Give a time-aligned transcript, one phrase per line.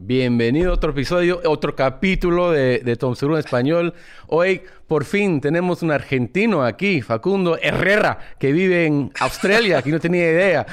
[0.00, 3.94] Bienvenido a otro episodio, otro capítulo de, de Tom Seguro en español.
[4.28, 9.98] Hoy, por fin, tenemos un argentino aquí, Facundo Herrera, que vive en Australia, que no
[9.98, 10.66] tenía idea.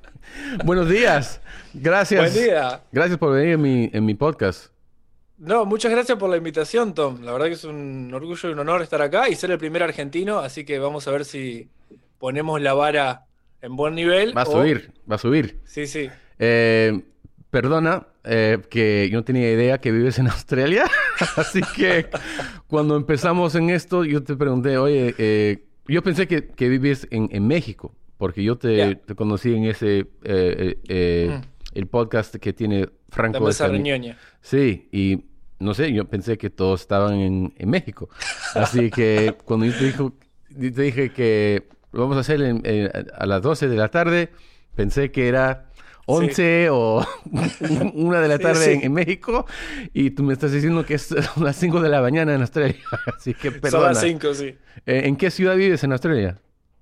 [0.64, 1.42] Buenos días.
[1.74, 2.32] Gracias.
[2.32, 2.80] Buen día.
[2.90, 4.72] Gracias por venir en mi, en mi podcast.
[5.36, 7.20] No, muchas gracias por la invitación, Tom.
[7.22, 9.82] La verdad que es un orgullo y un honor estar acá y ser el primer
[9.82, 11.68] argentino, así que vamos a ver si
[12.18, 13.26] ponemos la vara
[13.60, 14.34] en buen nivel.
[14.34, 15.60] Va a o- subir, va a subir.
[15.66, 16.08] Sí, sí.
[16.38, 17.02] Eh,
[17.52, 20.84] perdona eh, que yo no tenía idea que vives en Australia.
[21.36, 22.06] Así que
[22.66, 27.28] cuando empezamos en esto, yo te pregunté, oye, eh, yo pensé que, que vives en,
[27.30, 31.78] en México, porque yo te, conocí en ese, eh, eh, eh, Mm.
[31.78, 33.94] el podcast que tiene La Franco mesa Escamilla.
[33.96, 34.18] reñoña.
[34.40, 35.24] Sí, y
[35.58, 38.08] no sé, yo pensé que todos estaban en, en México.
[38.54, 40.12] Así que cuando yo te, dijo,
[40.50, 43.88] yo te dije que lo vamos a hacer en- en- a las 12 de la
[43.88, 44.30] tarde,
[44.74, 45.70] pensé que era
[46.06, 47.06] 11 o
[47.94, 48.70] una de la tarde sí.
[48.72, 49.46] En, en México
[49.92, 52.76] y tú me estás diciendo que es las 5 de la mañana en Australia.
[53.16, 53.88] Así que Son perdona.
[53.88, 54.46] las 5, sí.
[54.86, 56.38] Eh, ¿En qué ciudad vives en Australia?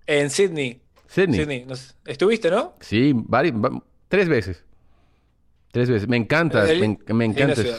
[0.07, 0.81] En Sydney.
[1.07, 1.41] Sydney.
[1.41, 1.67] Sydney.
[2.07, 2.75] ¿Estuviste, no?
[2.81, 3.15] Sí,
[4.09, 4.65] tres veces.
[5.73, 6.09] Tres veces.
[6.09, 7.63] Me encanta, Eh, me, encanta esa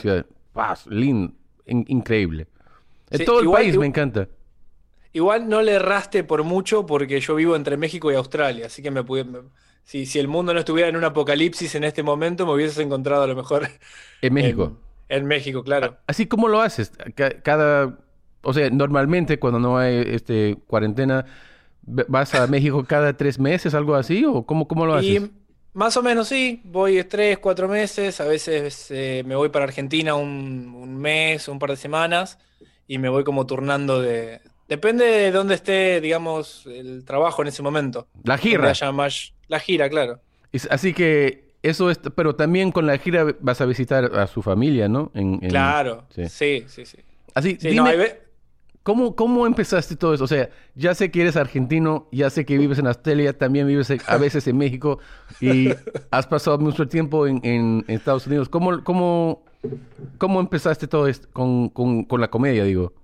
[0.54, 0.78] ciudad.
[0.86, 1.34] Lindo,
[1.66, 2.46] in- increíble.
[3.10, 4.28] En todo el igual- país me encanta.
[5.14, 8.90] Igual no le erraste por mucho porque yo vivo entre México y Australia, así que
[8.90, 9.24] me pude...
[9.24, 9.40] me-
[9.84, 13.24] Si, si el mundo no estuviera en un apocalipsis en este momento, me hubieses encontrado
[13.24, 13.68] a lo mejor
[14.20, 14.72] En México.
[15.08, 15.98] en, en México, claro.
[16.06, 16.92] Así como lo haces.
[17.14, 17.98] Ca- Cada,
[18.42, 21.26] o sea, normalmente cuando no hay este cuarentena,
[21.82, 24.24] ¿vas a México cada tres meses, algo así?
[24.24, 25.20] ¿O cómo, cómo lo haces?
[25.20, 25.30] Y
[25.74, 30.14] más o menos sí, voy tres, cuatro meses, a veces eh, me voy para Argentina
[30.14, 32.38] un, un mes, un par de semanas,
[32.86, 34.40] y me voy como turnando de...
[34.68, 38.08] Depende de dónde esté, digamos, el trabajo en ese momento.
[38.24, 38.72] La gira.
[38.92, 39.34] más...
[39.52, 40.18] La gira, claro.
[40.70, 44.88] Así que eso es, pero también con la gira vas a visitar a su familia,
[44.88, 45.10] ¿no?
[45.14, 46.26] En, en- Claro, sí.
[46.30, 46.96] sí, sí, sí.
[47.34, 48.22] Así, Sí, dime, no, hay ve-
[48.82, 50.24] ¿Cómo, ¿Cómo empezaste todo eso?
[50.24, 53.92] O sea, ya sé que eres argentino, ya sé que vives en Australia, también vives
[54.06, 54.98] a veces en México
[55.38, 55.68] y
[56.10, 58.48] has pasado mucho tiempo en, en- en Estados Unidos.
[58.48, 59.44] ¿Cómo, cómo,
[60.16, 62.94] cómo empezaste todo esto con, con- con la comedia, digo?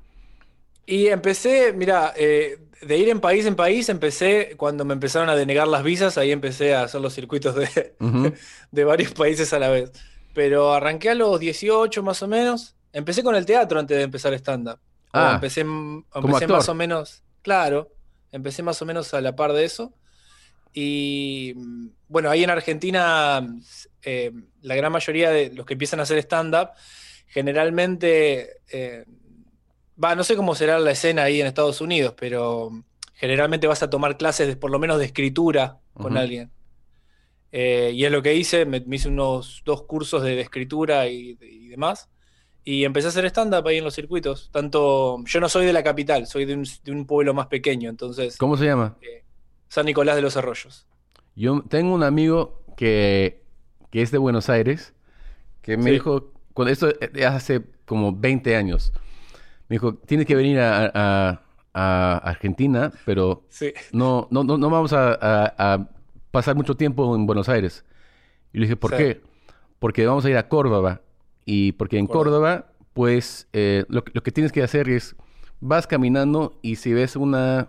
[0.91, 5.37] Y empecé, mira, eh, de ir en país en país, empecé cuando me empezaron a
[5.37, 7.94] denegar las visas, ahí empecé a hacer los circuitos de,
[8.71, 9.93] de varios países a la vez.
[10.32, 12.75] Pero arranqué a los 18 más o menos.
[12.91, 14.78] Empecé con el teatro antes de empezar stand-up.
[15.12, 17.93] Ah, empecé, empecé más o menos, claro,
[18.32, 19.93] empecé más o menos a la par de eso.
[20.72, 23.47] Y mm, bueno, ahí en Argentina,
[24.00, 24.32] eh,
[24.62, 26.71] la gran mayoría de los que empiezan a hacer stand-up,
[27.27, 29.04] generalmente, eh,
[30.03, 32.70] va, no sé cómo será la escena ahí en Estados Unidos, pero
[33.14, 36.53] generalmente vas a tomar clases de, por lo menos de escritura con alguien.
[37.50, 41.09] Eh, y es lo que hice, me, me hice unos dos cursos de, de escritura
[41.09, 42.09] y, y demás.
[42.64, 44.50] Y empecé a hacer stand-up ahí en los circuitos.
[44.53, 47.88] Tanto, yo no soy de la capital, soy de un, de un pueblo más pequeño,
[47.88, 48.97] entonces, ¿Cómo se llama?
[49.69, 50.86] San Nicolás de los Arroyos.
[51.34, 53.42] Yo tengo un amigo que,
[53.91, 54.92] que es de Buenos Aires,
[55.62, 55.91] que me Sí.
[55.92, 58.92] dijo, cuando esto eh, hace como 20 años,
[59.68, 61.42] me dijo, tienes que venir a, a-
[61.74, 63.72] a Argentina, pero Sí.
[63.92, 65.88] no, no, no, no vamos a, a-
[66.30, 67.84] pasar mucho tiempo en Buenos Aires.
[68.52, 68.96] Y le dije, ¿por Sí.
[68.96, 69.20] qué?
[69.78, 71.02] Porque vamos a ir a Córdoba.
[71.44, 72.62] Y porque en Córdoba.
[72.62, 75.14] Córdoba, pues, eh, lo, que- lo que tienes que hacer es,
[75.60, 77.68] vas caminando y si ves una,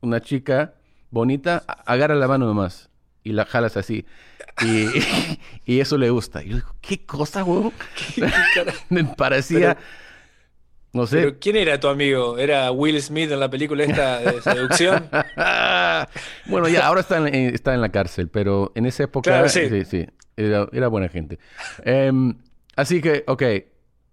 [0.00, 0.74] una chica
[1.10, 2.88] bonita, agarra la mano nomás
[3.22, 4.06] y la jalas así.
[4.64, 4.86] Y,
[5.66, 6.42] y eso le gusta.
[6.42, 7.72] Y yo digo, ¿qué cosa, huevón?
[8.14, 9.76] ¿Qué- qué cara- Me parecía,
[10.92, 12.38] no sé, Pero ¿quién era tu amigo?
[12.38, 15.08] ¿Era Will Smith en la película esta de seducción?
[16.46, 19.48] bueno, ya, ahora está en, eh, está en la cárcel, pero en esa época, Claro,
[19.48, 19.68] sí.
[19.68, 20.06] sí, sí,
[20.36, 21.38] era, era buena gente.
[21.84, 22.34] Em,
[22.76, 23.42] así que, ok.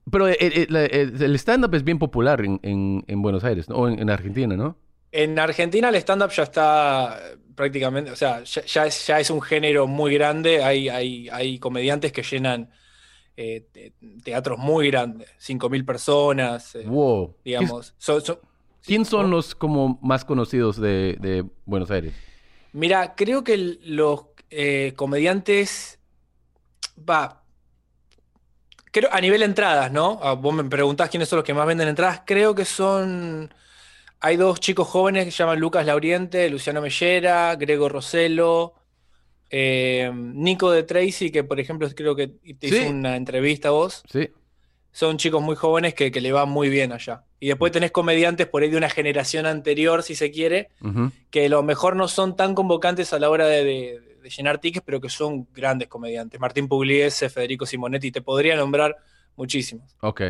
[0.10, 3.76] Pero eh, eh, el stand-up es bien popular en, en- en Buenos Aires, ¿no?
[3.76, 4.78] O en, en Argentina, ¿no?
[5.12, 7.20] En Argentina el stand-up ya está
[7.56, 10.64] prácticamente, o sea, ya, ya es, ya es un género muy grande.
[10.64, 12.70] Hay, hay, hay comediantes que llenan
[13.38, 13.94] eh, te-
[14.24, 17.36] teatros muy grandes, 5.000 personas, eh, Wow.
[17.36, 17.94] ¿Qué- digamos.
[18.84, 22.14] ¿Quién son los como más conocidos de, de Buenos Aires?
[22.74, 26.00] Mira, creo que los eh, comediantes,
[26.98, 27.44] va,
[28.92, 30.20] creo a nivel entradas, ¿no?
[30.24, 32.22] Ah, vos me preguntás quiénes son los que más venden entradas.
[32.26, 33.54] Creo que son,
[34.20, 38.74] hay dos chicos jóvenes que se llaman Lucas Lauriente, Luciano Mellera, Grego Roselo,
[39.50, 42.88] eh, Nico de Tracy, que por ejemplo creo que te hizo Sí.
[42.88, 44.04] una entrevista a vos.
[44.12, 44.30] Sí.
[44.92, 47.24] Son chicos muy jóvenes que, que le va muy bien allá.
[47.40, 50.70] Y después tenés comediantes por ahí de una generación anterior, si se quiere,
[51.30, 54.84] que a lo mejor no son tan convocantes a la hora de, de- llenar tickets,
[54.86, 56.38] pero que son grandes comediantes.
[56.40, 58.98] Martín Pugliese, Federico Simonetti, te podría nombrar
[59.38, 59.96] muchísimos.
[60.02, 60.22] Ok.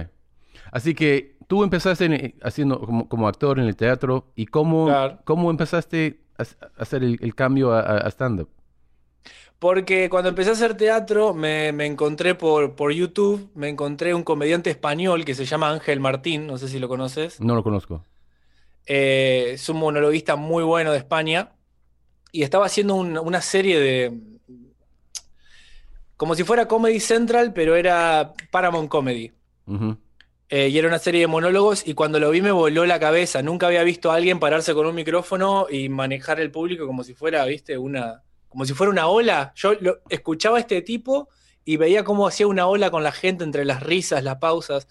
[0.71, 5.19] Así que tú empezaste en- haciendo como, como actor en el teatro y cómo, Claro.
[5.23, 8.49] cómo empezaste a, a hacer el, el cambio a- a stand-up.
[9.59, 14.23] Porque cuando empecé a hacer teatro, me, me encontré por, por YouTube, me encontré un
[14.23, 17.41] comediante español que se llama Ángel Martín, no sé si lo conoces.
[17.41, 18.05] No lo conozco.
[18.85, 21.53] Eh, es un monologuista muy bueno de España
[22.31, 24.13] y estaba haciendo un- una serie de...
[26.17, 29.31] como si fuera Comedy Central, pero era Paramount Comedy.
[30.49, 33.41] Eh, y era una serie de monólogos y cuando lo vi me voló la cabeza.
[33.41, 37.13] Nunca había visto a alguien pararse con un micrófono y manejar el público como si
[37.15, 39.53] fuera, viste, una, como si fuera una ola.
[39.55, 39.73] Yo
[40.09, 41.29] escuchaba a este tipo
[41.65, 44.87] y veía cómo hacía una ola con la gente entre las risas, las pausas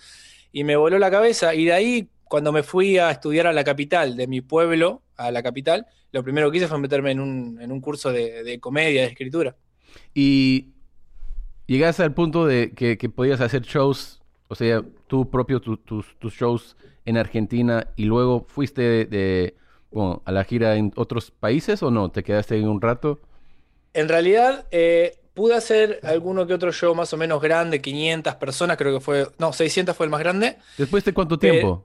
[0.52, 1.54] y me voló la cabeza.
[1.54, 5.30] Y de ahí, cuando me fui a estudiar a la capital, de mi pueblo a
[5.30, 8.60] la capital, lo primero que hice fue meterme en un, en un curso de, de
[8.60, 9.56] comedia, de escritura.
[10.14, 10.72] Y
[11.66, 16.34] llegaste al punto de que, podías hacer shows, o sea, tú propio tu- tus, tus
[16.34, 19.56] shows en Argentina y luego fuiste de, de,
[19.90, 22.10] bueno, a la gira en otros países o no?
[22.10, 23.20] ¿Te quedaste ahí un rato?
[23.96, 28.76] En realidad, eh, pude hacer alguno que otro show más o menos grande, 500 personas,
[28.76, 30.56] creo que fue, no, 600 fue el más grande.
[30.78, 31.84] ¿Después de cuánto tiempo?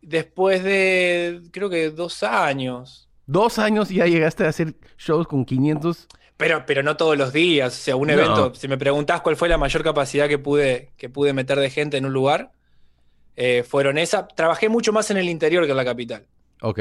[0.00, 3.08] Después de, creo que dos años.
[3.26, 6.08] Dos años y ya llegaste a hacer shows con 500.
[6.36, 7.72] Pero, pero no todos los días.
[7.72, 8.14] O sea, un No.
[8.14, 11.70] evento, si me preguntás cuál fue la mayor capacidad que pude, que pude meter de
[11.70, 12.50] gente en un lugar,
[13.36, 14.26] eh, fueron esa.
[14.26, 16.26] Trabajé mucho más en el interior que en la capital.
[16.62, 16.80] Ok.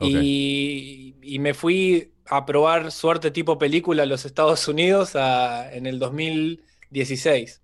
[0.00, 5.86] Y, y me fui a probar suerte tipo película a los Estados Unidos a- en
[5.86, 7.60] el 2016.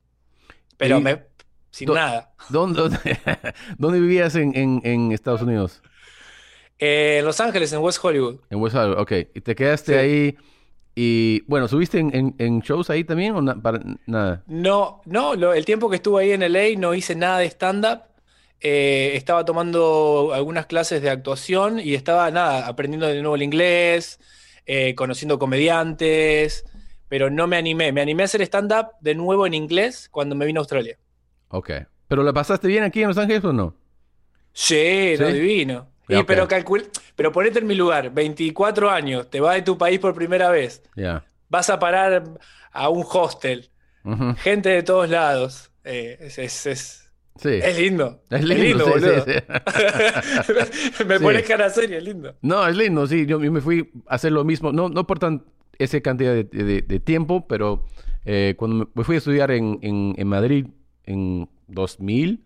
[0.77, 1.25] Pero me,
[1.71, 2.33] sin nada.
[2.49, 2.99] ¿Dónde, dónde,
[3.79, 5.83] dónde vivías en, en, en Estados Unidos?
[6.79, 8.41] Eh, en Los Ángeles, en West Hollywood.
[8.51, 9.13] En West Hollywood, ok.
[9.35, 9.99] Y te quedaste Sí.
[9.99, 10.37] ahí
[10.95, 14.43] y, bueno, ¿subiste en, en- en shows ahí también o na- para, nada?
[14.47, 18.01] No, no, lo- el tiempo que estuve ahí en LA no hice nada de stand-up.
[18.61, 24.19] Eh, estaba tomando algunas clases de actuación y estaba, nada, aprendiendo de nuevo el inglés,
[24.67, 26.65] eh, conociendo comediantes,
[27.09, 27.93] pero no me animé.
[27.93, 30.99] Me animé a hacer stand-up de nuevo en inglés cuando me vine a Australia.
[31.49, 31.71] Ok.
[32.09, 33.75] ¿Pero la pasaste bien aquí en Los Ángeles o no?
[34.53, 35.33] Sí, no, ¿Sí?
[35.35, 35.89] divino.
[36.09, 36.51] Ya, Y, pero ok.
[36.53, 40.51] calcul- pero ponete en mi lugar, 24 años, te vas de tu país por primera
[40.51, 41.25] vez, Ya.
[41.49, 42.23] vas a parar
[42.73, 43.71] a un hostel,
[44.39, 45.71] gente de todos lados.
[45.89, 47.06] eh, es, es- es-
[47.39, 47.49] Sí.
[47.63, 48.23] es lindo.
[48.31, 51.05] Es lindo, sí, sí.
[51.07, 52.35] Me pones cara seria, es lindo.
[52.43, 53.27] No, es lindo, sí.
[53.27, 55.45] Yo, me fui a hacer lo mismo, no, no por tan
[55.79, 57.85] esa cantidad de, de- de tiempo, pero
[58.25, 60.67] eh, cuando me, fui a estudiar en, en- en Madrid
[61.05, 62.45] en 2000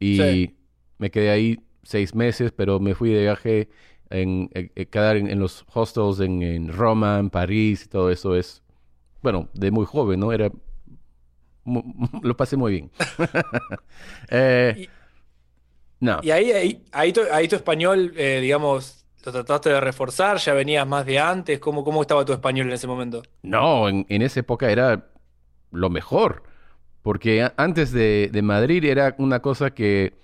[0.00, 0.54] y
[0.98, 3.68] me quedé ahí seis meses, pero me fui de viaje
[4.10, 8.10] en, eh, eh, quedar en, en los hostels en, en Roma, en París y todo
[8.10, 8.62] eso es,
[9.22, 10.32] bueno, de muy joven, ¿no?
[10.32, 10.50] Era,
[12.22, 12.90] lo pasé muy bien.
[14.30, 14.88] Eh, Y-
[16.00, 16.20] no.
[16.22, 20.54] Y ahí, ahí, ahí tu, ahí tu español, eh, digamos, lo trataste de reforzar, ya
[20.54, 21.58] venías más de antes.
[21.58, 23.22] ¿Cómo, cómo estaba tu español en ese momento?
[23.42, 25.06] No, en, en esa época era
[25.72, 26.44] lo mejor.
[27.02, 30.14] Porque antes de, de Madrid era una cosa que,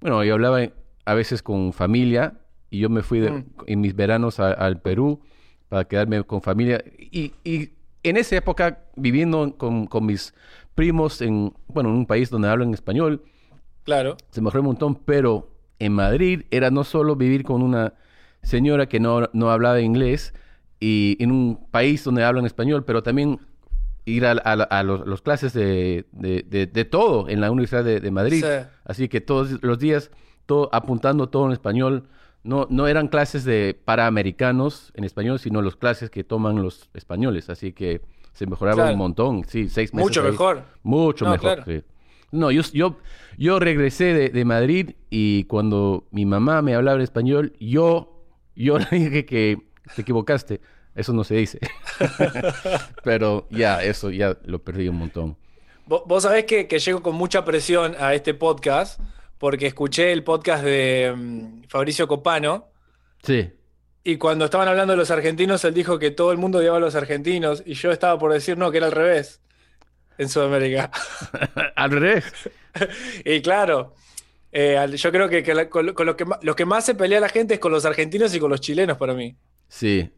[0.00, 0.60] bueno, yo hablaba
[1.04, 2.34] a veces con familia
[2.70, 3.44] y yo me fui de- Mm.
[3.66, 5.20] en mis veranos a- al Perú
[5.68, 6.82] para quedarme con familia.
[6.98, 7.70] Y, y
[8.02, 10.34] en esa época, viviendo con, con mis
[10.74, 13.22] primos en, bueno, en un país donde hablan español,
[13.84, 14.16] Claro.
[14.30, 17.94] se mejoró un montón, pero en Madrid era no solo vivir con una
[18.42, 20.34] señora que no, no hablaba inglés
[20.80, 23.40] y en un país donde hablan español, pero también
[24.04, 27.84] ir a, a- a los, los clases de, de- de- de todo en la Universidad
[27.84, 28.44] de, de Madrid.
[28.44, 28.66] Sí.
[28.84, 30.10] Así que todos los días,
[30.46, 32.08] todo, apuntando todo en español.
[32.44, 36.90] No, no eran clases de para americanos en español, sino las clases que toman los
[36.94, 37.48] españoles.
[37.48, 38.00] Así que
[38.32, 38.92] se mejoraba Claro.
[38.92, 39.44] un montón.
[39.46, 40.30] Sí, seis meses Mucho ahí.
[40.30, 40.64] mejor.
[40.82, 41.64] Mucho No, mejor, claro.
[41.66, 41.84] sí.
[42.30, 42.96] No, yo, yo,
[43.36, 48.24] yo regresé de, de Madrid y cuando mi mamá me hablaba en español, yo,
[48.56, 49.58] yo le dije que
[49.94, 50.60] te equivocaste.
[50.94, 51.58] Eso no se dice.
[53.04, 55.36] Pero ya, eso ya lo perdí un montón.
[55.86, 59.00] Vo- Vos sabés que, que llego con mucha presión a este podcast
[59.38, 62.66] porque escuché el podcast de mm, Fabricio Copano
[63.22, 63.50] Sí.
[64.04, 66.80] Y cuando estaban hablando de los argentinos, él dijo que todo el mundo odiaba a
[66.80, 69.40] los argentinos y yo estaba por decir no, que era al revés
[70.18, 70.90] en Sudamérica.
[71.76, 72.24] Al revés.
[73.24, 73.94] Y claro,
[74.52, 77.28] eh, yo creo que, con, lo- con lo que, lo que más se pelea la
[77.28, 79.36] gente es con los argentinos y con los chilenos para mí.
[79.68, 80.10] Sí.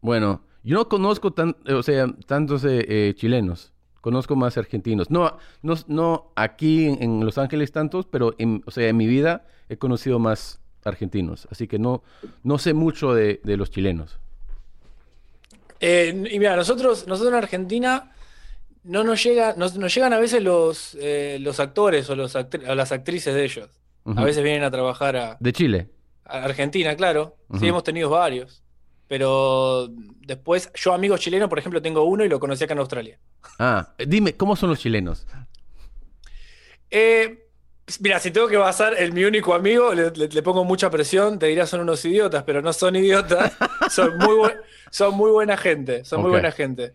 [0.00, 3.72] Bueno, yo no conozco tan, eh, o sea, tantos eh, eh, chilenos.
[4.00, 5.10] Conozco más argentinos.
[5.10, 9.06] No, no, no aquí en, en Los Ángeles tantos, pero en, o sea, en mi
[9.06, 11.48] vida he conocido más argentinos.
[11.50, 12.02] Así que no,
[12.42, 14.18] no sé mucho de, de los chilenos.
[15.80, 18.12] Eh, y mira, nosotros, nosotros en Argentina
[18.84, 22.68] no nos llega, nos, nos llegan a veces los, eh, los actores o, los actri-
[22.68, 23.68] o las actrices de ellos.
[24.16, 25.88] A veces vienen a trabajar a, De Chile.
[26.24, 27.36] a Argentina, claro.
[27.60, 28.62] Sí, hemos tenido varios.
[29.06, 33.18] Pero después, yo amigos chilenos, por ejemplo, tengo uno y lo conocí acá en Australia.
[33.58, 35.26] Ah, dime, ¿cómo son los chilenos?
[36.90, 37.47] Eh,
[38.00, 41.38] mira, si tengo que basar en mi único amigo, le, le- le pongo mucha presión,
[41.38, 43.56] te diría son unos idiotas, pero no son idiotas.
[43.88, 44.58] Son muy, buen-
[44.90, 46.92] son muy buena gente, son muy buena gente.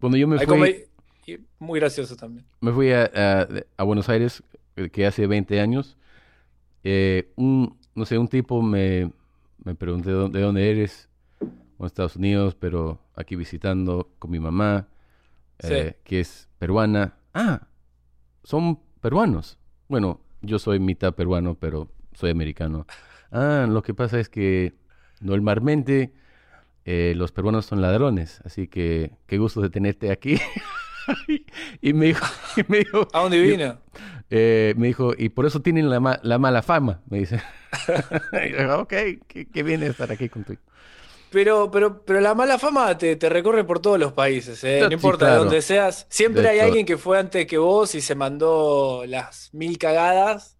[0.00, 0.86] Cuando yo me Hay fui,
[1.26, 2.44] y muy gracioso también.
[2.60, 4.42] me fui a, a- a Buenos Aires,
[4.76, 5.96] eh, que hace 20 años,
[6.84, 9.12] eh, un, no sé, un tipo me,
[9.64, 11.08] me preguntó de dónde, de dónde eres,
[11.78, 14.88] en Estados Unidos, pero aquí visitando con mi mamá,
[15.60, 17.16] eh, que es peruana.
[17.34, 17.68] Ah,
[18.44, 19.58] son peruanos.
[19.88, 22.86] Bueno, yo soy mitad peruano, pero soy americano.
[23.30, 24.74] Ah, lo que pasa es que
[25.20, 26.12] normalmente
[26.84, 30.38] eh, los peruanos son ladrones, así que qué gusto de tenerte aquí.
[31.80, 33.78] y me dijo, y me dijo, ¿A dónde vino?
[34.30, 37.40] eh, me dijo, y por eso tienen la, ma- la mala fama, me dice.
[38.32, 38.92] Y yo, ok,
[39.28, 40.60] qué, qué bien estar aquí contigo.
[41.32, 44.80] Pero, pero, pero la mala fama te, te recorre por todos los países, ¿eh?
[44.80, 45.44] Sí, No importa de claro.
[45.44, 46.06] dónde seas.
[46.10, 46.66] Siempre De hay todo.
[46.66, 50.56] alguien que fue antes que vos y se mandó las mil cagadas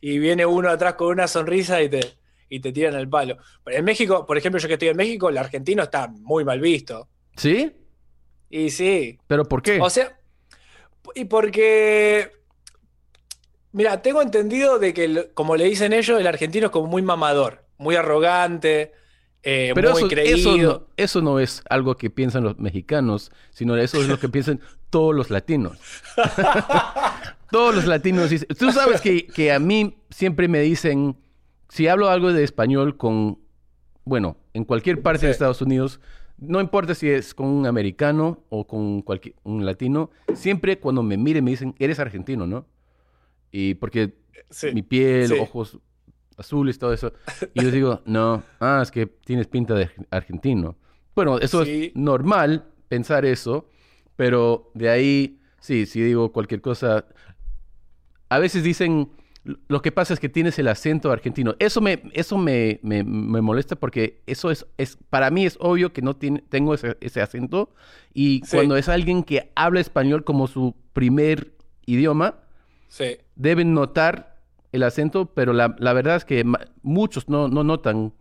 [0.00, 2.00] y viene uno atrás con una sonrisa y te,
[2.48, 3.36] y te tiran el palo.
[3.62, 6.58] Pero en México, por ejemplo, yo que estoy en México, el argentino está muy mal
[6.60, 7.08] visto.
[7.36, 7.70] ¿Sí?
[8.48, 9.78] Y sí, ¿Pero por qué?
[9.80, 10.18] o sea,
[11.14, 12.30] y porque,
[13.72, 17.64] mira, tengo entendido de que, como le dicen ellos, el argentino es como muy mamador,
[17.78, 18.92] muy arrogante,
[19.42, 23.76] eh, Pero muy eso, eso, no, eso no es algo que piensan los mexicanos, sino
[23.76, 25.78] eso es lo que piensan todos los latinos.
[27.50, 28.48] todos los latinos dicen...
[28.58, 31.16] Tú sabes que, que a mí siempre me dicen,
[31.68, 33.38] si hablo algo de español con,
[34.04, 35.32] bueno, en cualquier parte de.
[35.32, 36.00] Estados Unidos,
[36.38, 41.16] no importa si es con un americano o con cualquier, un latino, siempre cuando me
[41.16, 42.66] miren me dicen, eres argentino, ¿no?
[43.50, 44.14] Y porque
[44.50, 44.68] Sí.
[44.74, 45.38] mi piel, sí.
[45.40, 45.78] ojos
[46.38, 47.12] azules, todo eso.
[47.54, 50.76] Y yo digo, no, ah, es que tienes pinta de arg- argentino.
[51.14, 51.86] Bueno, eso Sí.
[51.86, 53.68] es normal pensar eso,
[54.16, 57.06] pero de ahí, sí, si digo cualquier cosa,
[58.28, 59.10] a veces dicen,
[59.68, 61.54] lo que pasa es que tienes el acento argentino.
[61.58, 65.92] Eso me, eso me, me, me molesta porque eso es, es, para mí es obvio
[65.92, 67.74] que no tiene, tengo ese, ese acento.
[68.14, 68.56] Y Sí.
[68.56, 71.54] cuando es alguien que habla español como su primer
[71.86, 72.36] idioma,
[72.88, 73.16] Sí.
[73.34, 74.31] deben notar
[74.72, 76.44] el acento, pero la, la verdad es que
[76.82, 78.12] muchos no, no notan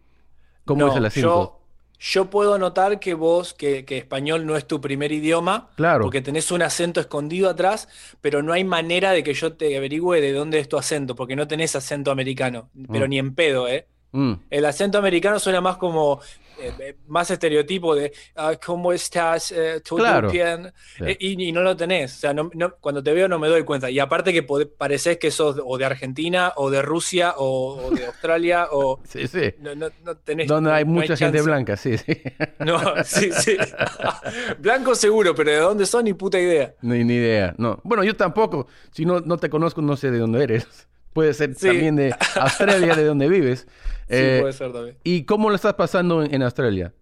[0.66, 1.28] cómo No, es el acento.
[1.28, 1.58] Yo,
[2.00, 6.04] yo puedo notar que vos, que, que español no es tu primer idioma, Claro.
[6.04, 7.88] porque tenés un acento escondido atrás,
[8.22, 11.36] pero no hay manera de que yo te averigüe de dónde es tu acento, porque
[11.36, 13.10] no tenés acento americano, pero Mm.
[13.10, 13.88] ni en pedo, ¿eh?
[14.14, 16.20] Mm, El acento americano suena más como,
[16.62, 19.52] eh, eh, más estereotipo de, "Ah, ¿cómo estás?
[19.52, 20.30] Eh, ¿Todo Claro.
[20.32, 20.72] bien?".
[20.98, 21.04] Sí.
[21.08, 23.48] Eh, y, y no lo tenés, o sea, no- no- cuando te veo no me
[23.48, 23.90] doy cuenta.
[23.90, 28.06] Y aparte que parecés que sos o de Argentina, o de Rusia, o, o de
[28.06, 29.00] Australia, o...
[29.08, 29.54] sí, sí.
[29.60, 31.42] No, no, no tenés, Donde hay mucha gente chance.
[31.42, 32.14] blanca, sí, sí.
[32.60, 33.58] No, sí, sí.
[34.60, 36.74] Blanco seguro, pero de dónde son ni puta idea.
[36.82, 37.54] Ni, ni idea.
[37.58, 37.80] No.
[37.84, 38.68] Bueno, yo tampoco.
[38.92, 40.88] Si no, no te conozco, no sé de dónde eres.
[41.14, 41.68] Puede ser Sí.
[41.68, 43.68] también de Australia, de donde vives.
[44.12, 44.98] Sí, Eh, puede ser también.
[45.06, 46.94] ¿Y cómo lo estás pasando en, en Australia?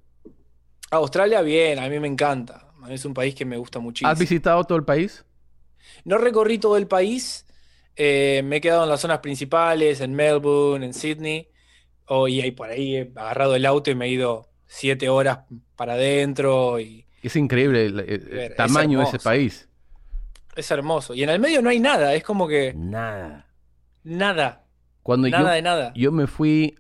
[0.91, 2.67] Australia, bien, a mí me encanta.
[2.83, 4.11] A mí Es un país que me gusta muchísimo.
[4.11, 5.25] ¿Has visitado todo el país?
[6.05, 7.45] No recorrí todo el país,
[7.95, 11.49] eh, me he quedado en las zonas principales, en Melbourne, en Sydney,
[12.05, 15.39] oh, y ahí por ahí he agarrado el auto y me he ido siete horas
[15.75, 19.67] para adentro y Es increíble el, el- el Ver, es tamaño de ese país.
[20.55, 21.13] es hermoso.
[21.15, 23.47] Y en el medio no hay nada, es como que Nada.
[24.03, 24.65] Nada,
[25.03, 25.94] Cuando yo, nada de nada.
[25.96, 26.77] yo me fui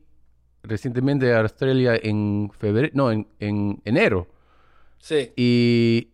[0.63, 4.27] recientemente a Australia en febrero, no, en, en enero.
[4.99, 6.09] Sí, Y,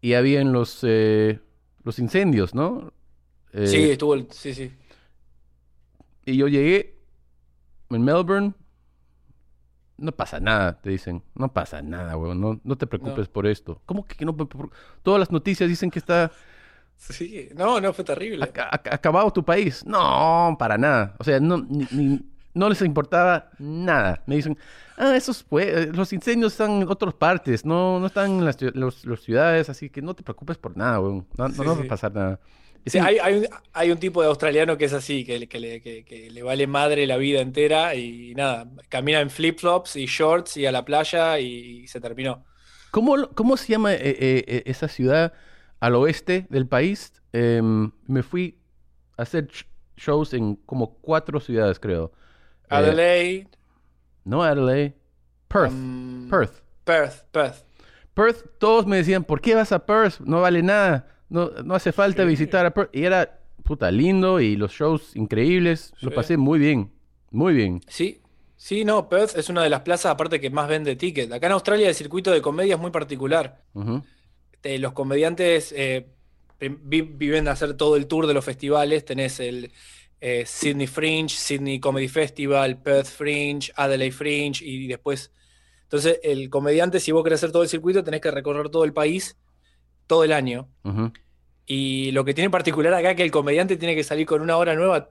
[0.00, 1.40] y habían los, eh,
[1.82, 2.92] los incendios, ¿no?
[3.52, 4.72] Eh, sí, estuvo, el- sí, sí.
[6.24, 6.96] Y yo llegué
[7.90, 8.54] en Melbourne.
[9.96, 11.22] No pasa nada, te dicen.
[11.34, 12.40] No pasa nada, weón.
[12.40, 13.80] No, no te preocupes por esto.
[13.86, 14.34] ¿Cómo que no?
[15.02, 16.32] Todas las noticias dicen que está
[16.96, 18.44] Sí, no, no fue terrible.
[18.44, 19.84] aca- aca- acabado tu país.
[19.86, 21.14] No, para nada.
[21.18, 22.20] O sea, no, ni- ni-
[22.54, 24.22] no les importaba nada.
[24.26, 24.56] Me dicen,
[24.96, 29.04] ah, esos pue- los incendios están en otras partes, no, no están en las, los-
[29.04, 31.26] las ciudades, así que no te preocupes por nada, weón.
[31.36, 31.86] No, Sí, no va sí.
[31.86, 32.40] a pasar nada.
[32.86, 35.58] Sí, hay, hay un, hay un tipo de australiano que es así, que, le- que
[35.58, 40.06] le, que- que le vale madre la vida entera y nada, camina en flip-flops y
[40.06, 42.44] shorts y a la playa y, se terminó.
[42.90, 45.32] ¿Cómo, cómo se llama eh, eh, esa ciudad
[45.84, 47.12] al oeste del país?
[47.32, 48.58] Em, me fui
[49.16, 52.12] a hacer sh- shows en como cuatro ciudades, creo.
[52.64, 53.48] Eh, Adelaide,
[54.24, 54.94] no Adelaide,
[55.48, 55.72] Perth.
[55.72, 56.62] um, Perth.
[56.84, 57.64] Perth, Perth.
[58.14, 60.20] Perth, todos me decían, ¿por qué vas a Perth?
[60.20, 61.08] No vale nada.
[61.28, 62.94] No, no hace falta visitar a Perth.
[62.94, 65.92] Y era, puta, lindo y los shows increíbles.
[66.00, 66.92] Lo pasé muy bien.
[67.30, 67.80] Muy bien.
[67.88, 68.20] Sí,
[68.56, 71.32] sí, no, Perth es una de las plazas aparte que más vende ticket.
[71.32, 73.62] Acá en Australia el circuito de comedia es muy particular.
[73.74, 74.02] Ujú.
[74.64, 76.06] Eh, los comediantes eh,
[76.58, 79.04] vi- viven de hacer todo el tour de los festivales.
[79.04, 79.70] Tenés el
[80.20, 85.30] eh, Sydney Fringe, Sydney Comedy Festival, Perth Fringe, Adelaide Fringe y después...
[85.82, 88.92] Entonces el comediante, si vos querés hacer todo el circuito, tenés que recorrer todo el
[88.92, 89.36] país
[90.06, 90.68] todo el año.
[91.66, 94.42] Y lo que tiene en particular acá es que el comediante tiene que salir con
[94.42, 95.10] una hora nueva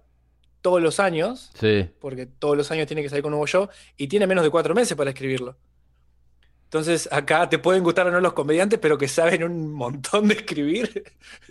[0.62, 1.52] todos los años.
[1.60, 1.86] Sí.
[2.00, 4.50] porque todos los años tiene que salir con un nuevo show y tiene menos de
[4.50, 5.58] cuatro meses para escribirlo.
[6.74, 10.34] Entonces, acá te pueden gustar o no los comediantes, pero que saben un montón de
[10.34, 11.04] escribir.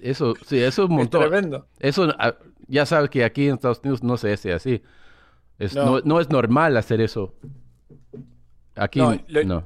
[0.03, 1.21] Eso, sí, eso es un Es montón.
[1.21, 1.67] tremendo.
[1.79, 2.35] Eso, ah,
[2.67, 4.83] ya sabes que aquí en Estados Unidos no se hace así.
[5.61, 5.85] Es, No.
[5.85, 6.01] no.
[6.05, 7.37] no es normal hacer eso.
[8.75, 9.65] Aquí No, lo- no.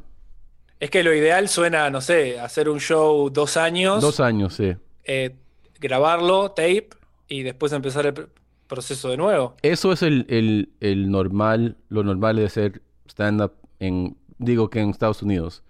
[0.79, 4.77] Es que lo ideal suena, no sé, hacer un show dos años, Dos años, sí.
[5.05, 5.37] eh,
[5.81, 6.91] grabarlo, tape,
[7.29, 8.29] y después empezar el pr-
[8.67, 9.57] proceso de nuevo.
[9.63, 14.91] Eso es el, el, el normal, lo normal de hacer stand-up en, digo que en
[14.91, 15.63] Estados Unidos.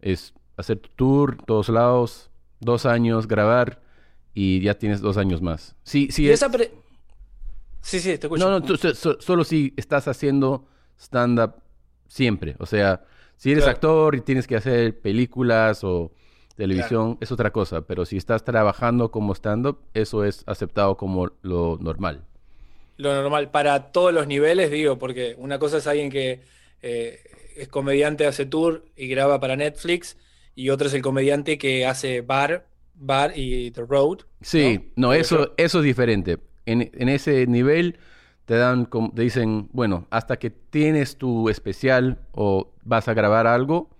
[0.00, 3.80] Es hacer tu tour, todos lados, dos años, grabar
[4.34, 5.74] y ya tienes dos años más.
[5.82, 6.72] Sí, sí es- esa pre-
[7.80, 8.44] Sí, sí, te escucho.
[8.44, 10.66] No, no, tú- so- so- solo si estás haciendo
[10.98, 11.54] stand-up
[12.06, 12.56] siempre.
[12.58, 13.04] O sea,
[13.36, 13.76] si eres Claro.
[13.76, 16.12] actor y tienes que hacer películas o
[16.56, 17.82] televisión, es otra cosa.
[17.82, 22.24] Pero si estás trabajando como stand-up, eso es aceptado como lo normal.
[22.96, 26.42] Lo normal, para todos los niveles, digo, porque una cosa es alguien que
[26.82, 27.20] eh,
[27.58, 30.16] es comediante, hace tour y graba para Netflix,
[30.54, 34.18] y otro es el comediante que hace bar, bar y The Road.
[34.40, 36.38] Sí, no, eso, eso es diferente.
[36.66, 37.98] En, en ese nivel
[38.44, 43.46] te dan, como- te dicen, bueno, hasta que tienes tu especial o vas a grabar
[43.46, 43.90] algo,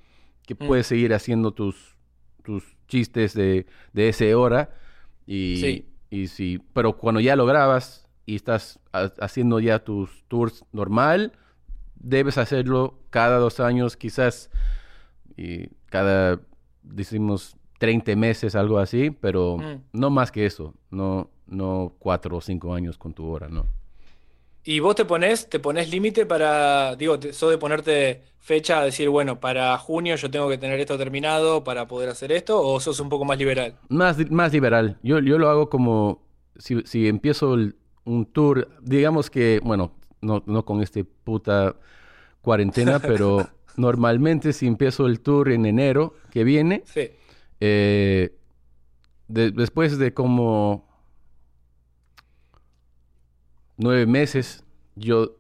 [0.47, 0.67] que Mm.
[0.67, 1.97] puedes seguir haciendo tus,
[2.43, 4.71] tus chistes de, de esa hora.
[5.27, 5.87] Y, Sí.
[6.11, 11.33] y sí, pero cuando ya lo grabas y estás ha- haciendo ya tus tours normal,
[12.01, 14.51] debes hacerlo cada dos años, quizás,
[15.37, 16.41] y cada,
[16.83, 19.83] decimos, 30 meses, algo así, pero Mm.
[19.93, 23.67] no más que eso, no, no cuatro o cinco años con tu hora, ¿no?
[24.65, 28.85] Y vos te pones, te pones límite para, digo, te- sos de ponerte fecha a
[28.85, 32.79] decir, bueno, para junio yo tengo que tener esto terminado para poder hacer esto, o
[32.81, 33.77] sos un poco más liberal.
[33.89, 34.99] Más, más liberal.
[35.03, 36.23] Yo, yo lo hago como
[36.57, 41.77] si, si empiezo el- un tour, digamos que, bueno, no, no con este puta
[42.43, 47.11] cuarentena, pero normalmente si empiezo el tour en enero que viene, Sí,
[47.61, 48.35] eh,
[49.29, 50.87] de- después de como
[53.77, 54.65] nueve meses,
[54.97, 55.37] yo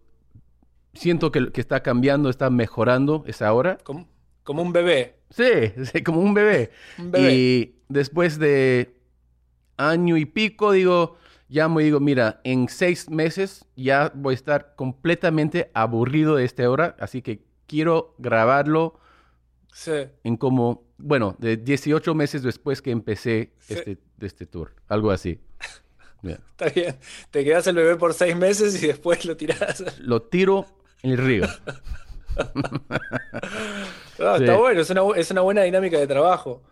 [0.94, 3.78] siento que, que está cambiando, está mejorando esa hora.
[3.82, 4.08] como,
[4.44, 5.16] como un bebé.
[5.30, 5.44] Sí,
[5.92, 6.70] sí, como un bebé.
[6.98, 7.34] Un bebé.
[7.34, 8.94] Y después de
[9.76, 11.16] año y pico, digo,
[11.48, 16.68] llamo y digo, mira, en seis meses ya voy a estar completamente aburrido de esta
[16.70, 18.98] hora, así que quiero grabarlo
[19.72, 19.92] Sí.
[20.24, 23.74] en como, bueno, de 18 meses después que empecé Sí.
[23.74, 25.40] este, este tour, algo así.
[26.20, 26.32] Ya.
[26.32, 26.96] Está bien.
[27.30, 29.84] Te quedás el bebé por seis meses y después lo tirás.
[30.00, 30.66] Lo tiro
[31.02, 31.46] en el río.
[34.18, 34.42] No, Sí.
[34.44, 36.62] está bueno, es una, es una buena dinámica de trabajo.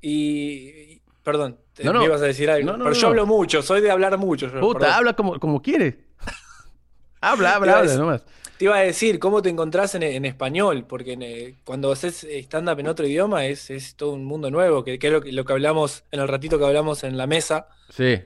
[0.00, 2.00] Y- perdón, te- No, no.
[2.00, 2.76] me ibas a decir algo.
[2.76, 4.52] No, Pero yo hablo mucho, soy de hablar mucho.
[4.52, 4.94] yo, Puta, perdón.
[4.96, 5.98] habla como, como quiere.
[7.20, 8.24] Habla, habla, habla nomás.
[8.58, 10.84] Te iba a decir, ¿cómo te encontrás en, en español?
[10.88, 14.82] Porque en, eh, cuando haces stand-up en otro idioma es, es todo un mundo nuevo,
[14.84, 17.26] que, que es lo, que lo que hablamos en el ratito que hablamos en la
[17.26, 18.04] mesa, Sí.
[18.04, 18.24] eh,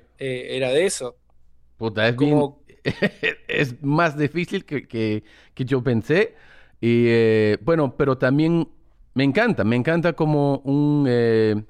[0.51, 1.17] era de eso.
[1.77, 2.63] Puta, es bien- Como,
[3.49, 6.35] es más difícil que, que, que yo pensé.
[6.81, 8.69] Y eh, bueno, pero también
[9.15, 11.63] me encanta, me encanta como un, eh,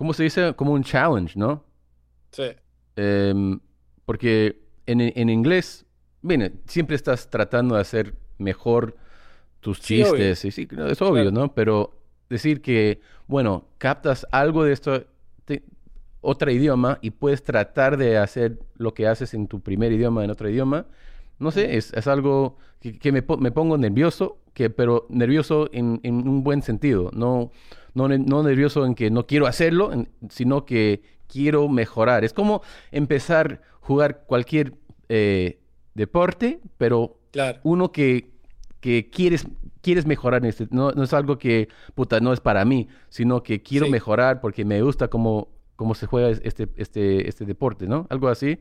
[0.00, 0.54] ¿cómo se dice?
[0.56, 1.62] Como un challenge, ¿no?
[2.32, 2.54] sí,
[2.96, 3.60] Em,
[4.04, 5.86] porque en, en inglés,
[6.66, 8.96] siempre estás tratando de hacer mejor
[9.60, 10.34] tus Sí, obvio.
[10.34, 11.32] chistes, y sí, no, es obvio, Claro.
[11.32, 11.54] ¿no?
[11.54, 11.98] Pero
[12.30, 15.04] decir que, bueno, captas algo de esto,
[15.46, 15.64] te-
[16.22, 20.30] otro idioma y puedes tratar de hacer lo que haces en tu primer idioma en
[20.32, 20.86] otro idioma,
[21.40, 26.00] no sé, es, es algo que, que me, me pongo nervioso, que, pero nervioso en,
[26.02, 27.50] en un buen sentido, no,
[27.94, 32.24] no, no nervioso en que no quiero hacerlo, en- sino que quiero mejorar.
[32.24, 34.74] Es como empezar a jugar cualquier
[35.08, 35.60] eh,
[35.94, 37.60] deporte, pero claro.
[37.62, 38.30] uno que,
[38.80, 39.46] que quieres,
[39.80, 43.42] quieres mejorar en este, no, no es algo que, puta, no es para mí, sino
[43.42, 43.92] que quiero Sí.
[43.92, 48.06] mejorar porque me gusta cómo, cómo se juega este, este, este deporte, ¿no?
[48.10, 48.60] Algo así.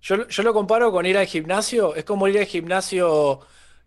[0.00, 3.40] Yo, yo lo comparo con ir al gimnasio, es como ir al gimnasio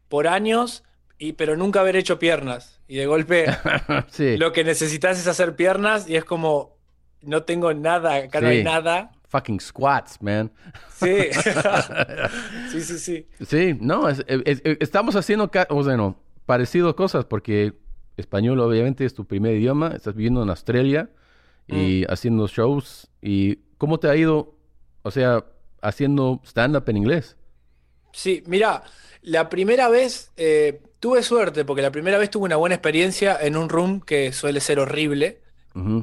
[0.09, 0.83] por años
[1.17, 2.81] y, pero nunca haber hecho piernas.
[2.87, 3.45] Y de golpe
[4.09, 4.35] sí.
[4.37, 6.75] lo que necesitas es hacer piernas y es como,
[7.21, 9.11] no tengo nada, acá no hay nada.
[9.27, 10.51] Fucking squats, man.
[10.95, 11.27] Sí.
[12.71, 13.27] sí, sí, sí.
[13.45, 17.73] Sí, no, es- es- es- estamos haciendo, ca- o sea, no, parecido cosas porque
[18.17, 21.09] español obviamente es tu primer idioma, estás viviendo en Australia
[21.67, 23.07] y haciendo shows.
[23.21, 24.55] ¿Y cómo te ha ido,
[25.03, 25.45] o sea,
[25.81, 27.37] haciendo stand-up en inglés?
[28.11, 28.83] Sí, mira,
[29.21, 33.55] la primera vez eh, tuve suerte porque la primera vez tuve una buena experiencia en
[33.55, 35.41] un room que suele ser horrible,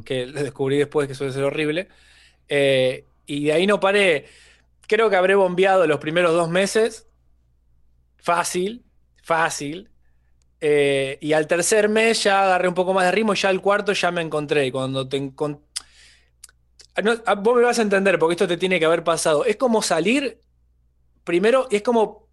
[0.05, 1.89] que lo descubrí después que suele ser horrible.
[2.49, 4.27] Eh, y de ahí no paré.
[4.87, 7.07] Creo que habré bombeado los primeros dos meses.
[8.17, 8.85] Fácil,
[9.23, 9.91] fácil.
[10.61, 13.61] Eh, y al tercer mes ya agarré un poco más de ritmo y ya al
[13.61, 14.67] cuarto ya me encontré.
[14.67, 15.61] Y Cuando te encon-
[17.03, 19.45] No, ah, vos me vas a entender porque esto te tiene que haber pasado.
[19.45, 20.41] Es como salir,
[21.27, 22.27] primero, es como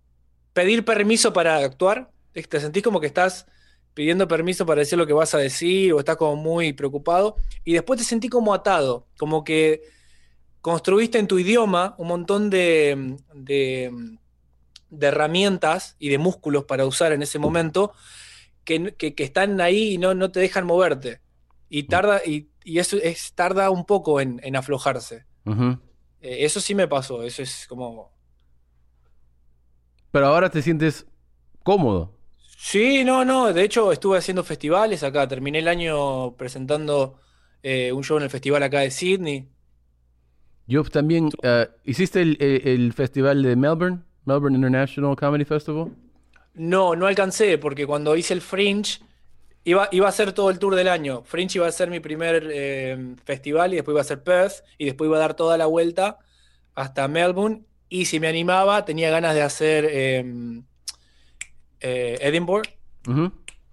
[0.53, 2.11] pedir permiso para actuar.
[2.31, 3.45] Te sentís como que estás
[3.93, 7.35] pidiendo permiso para decir lo que vas a decir o estás como muy preocupado.
[7.65, 9.81] Y después te sentí como atado, como que
[10.61, 13.91] construiste en tu idioma un montón de, de,
[14.89, 17.91] de herramientas y de músculos para usar en ese momento
[18.63, 21.19] que, que- que están ahí y no, no te dejan moverte.
[21.69, 25.25] Y tarda, y, y eso es, tarda un poco en, en aflojarse.
[26.21, 28.11] Eh, eso sí me pasó, eso es como...
[30.13, 31.07] Pero ahora te sientes
[31.63, 32.13] cómodo.
[32.57, 37.19] Sí, no, no, de hecho estuve haciendo festivales acá, terminé el año presentando
[37.61, 39.49] eh, un show en el festival acá de Sydney.
[40.67, 44.03] Yo también, eh, ¿hiciste el, el- el festival de Melbourne?
[44.25, 45.91] Melbourne International Comedy Festival.
[46.53, 48.99] No, no alcancé, porque cuando hice el Fringe,
[49.63, 51.23] iba, iba a ser todo el tour del año.
[51.25, 54.85] Fringe iba a ser mi primer eh, festival y después iba a ser Perth y
[54.85, 56.19] después iba a dar toda la vuelta
[56.75, 57.65] hasta Melbourne.
[57.93, 60.25] Y si me animaba, tenía ganas de hacer eh,
[61.79, 62.67] eh, Edinburgh.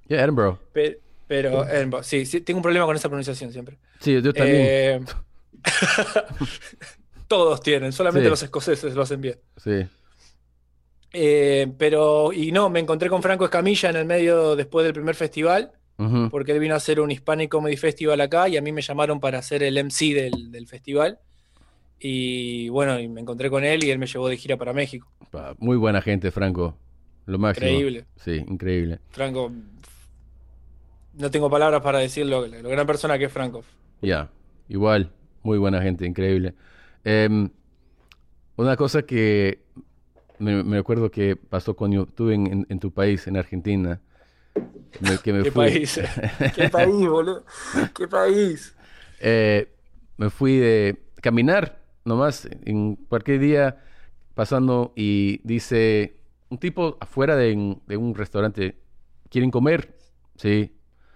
[0.08, 0.58] Yeah, Edinburgh.
[0.74, 3.78] pe- Pero, Edinburgh, sí, sí, tengo un problema con esa pronunciación siempre.
[3.98, 4.56] Sí, yo también.
[4.60, 5.00] Eh,
[7.28, 8.30] todos tienen, solamente Sí.
[8.30, 9.38] los escoceses lo hacen bien.
[9.56, 9.86] Sí.
[11.12, 15.14] Eh, pero, y no, me encontré con Franco Escamilla en el medio después del primer
[15.14, 15.72] festival,
[16.30, 19.20] porque él vino a hacer un Hispanic Comedy Festival acá y a mí me llamaron
[19.20, 21.20] para hacer el MC del, del festival.
[22.00, 25.08] Y bueno, y me encontré con él y él me llevó de gira para México.
[25.58, 26.76] Muy buena gente, Franco.
[27.26, 27.68] Lo máximo.
[27.68, 28.06] Increíble.
[28.16, 29.00] Sí, increíble.
[29.10, 29.50] Franco,
[31.14, 33.62] no tengo palabras para decir lo, gran persona que es Franco.
[34.02, 34.30] Ya,
[34.68, 36.54] igual, muy buena gente, increíble.
[37.04, 37.50] Em,
[38.56, 39.62] una cosa que
[40.38, 44.00] me, acuerdo que pasó cuando estuve en, en- en tu país, en Argentina,
[45.00, 46.00] me- que me ¿Qué fui, país?
[46.54, 47.44] ¿Qué país, boludo?
[47.94, 48.74] ¿Qué país?
[49.18, 49.68] eh,
[50.16, 53.84] me fui de caminar nomás en cualquier día
[54.34, 56.16] pasando y dice
[56.48, 58.80] un tipo afuera de, un- de un restaurante,
[59.28, 59.96] ¿quieren comer?
[60.36, 60.72] Sí.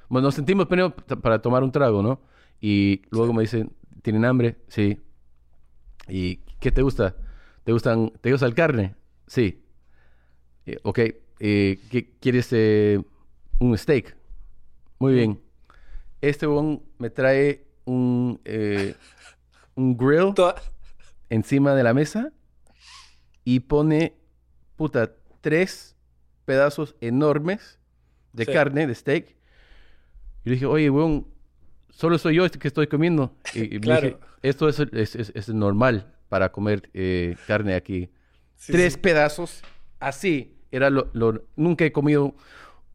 [0.08, 2.20] Bueno, nos sentimos primero para tomar un trago, ¿no?
[2.60, 4.58] Y luego me dicen, ¿tienen hambre?
[4.68, 5.00] Sí.
[6.08, 7.16] ¿Y qué te gusta?
[7.64, 8.94] ¿Te gustan, te gusta el carne?
[9.26, 9.62] Sí.
[10.66, 10.98] Eh, ok.
[11.40, 13.02] Eh, ¿qué- ¿Quieres eh,
[13.58, 14.16] un steak?
[14.98, 15.40] Muy bien.
[16.20, 18.94] Este bon me trae un, eh,
[19.74, 20.32] un grill
[21.30, 22.32] encima de la mesa
[23.44, 24.16] y pone,
[24.76, 25.96] puta, tres
[26.44, 27.78] pedazos enormes
[28.32, 28.52] de Sí.
[28.52, 29.36] carne, de steak.
[30.44, 31.26] Y le dije, oye, weón,
[31.90, 33.36] solo soy yo este que estoy comiendo.
[33.54, 34.06] Y, y me Claro.
[34.08, 38.10] dije, esto es, es- es- es normal para comer eh, carne aquí.
[38.56, 38.98] Sí, tres sí.
[39.00, 39.62] pedazos,
[40.00, 40.50] así.
[40.70, 42.34] Era lo, lo- nunca he comido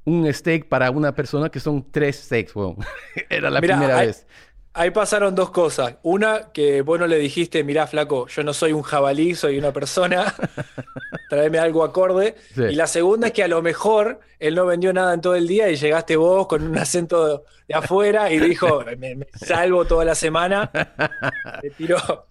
[0.05, 2.75] un steak para una persona que son tres steaks, weón.
[3.29, 4.27] Era la Mira, primera hay- vez.
[4.73, 5.95] Ahí pasaron dos cosas.
[6.03, 9.73] Una, que vos no le dijiste, mirá, flaco, yo no soy un jabalí, soy una
[9.73, 10.33] persona,
[11.29, 12.35] tráeme algo acorde.
[12.53, 12.63] Sí.
[12.63, 15.47] Y la segunda es que a lo mejor él no vendió nada en todo el
[15.47, 20.05] día y llegaste vos con un acento de afuera y dijo, me, me salvo toda
[20.05, 20.71] la semana.
[21.61, 22.27] Te tiró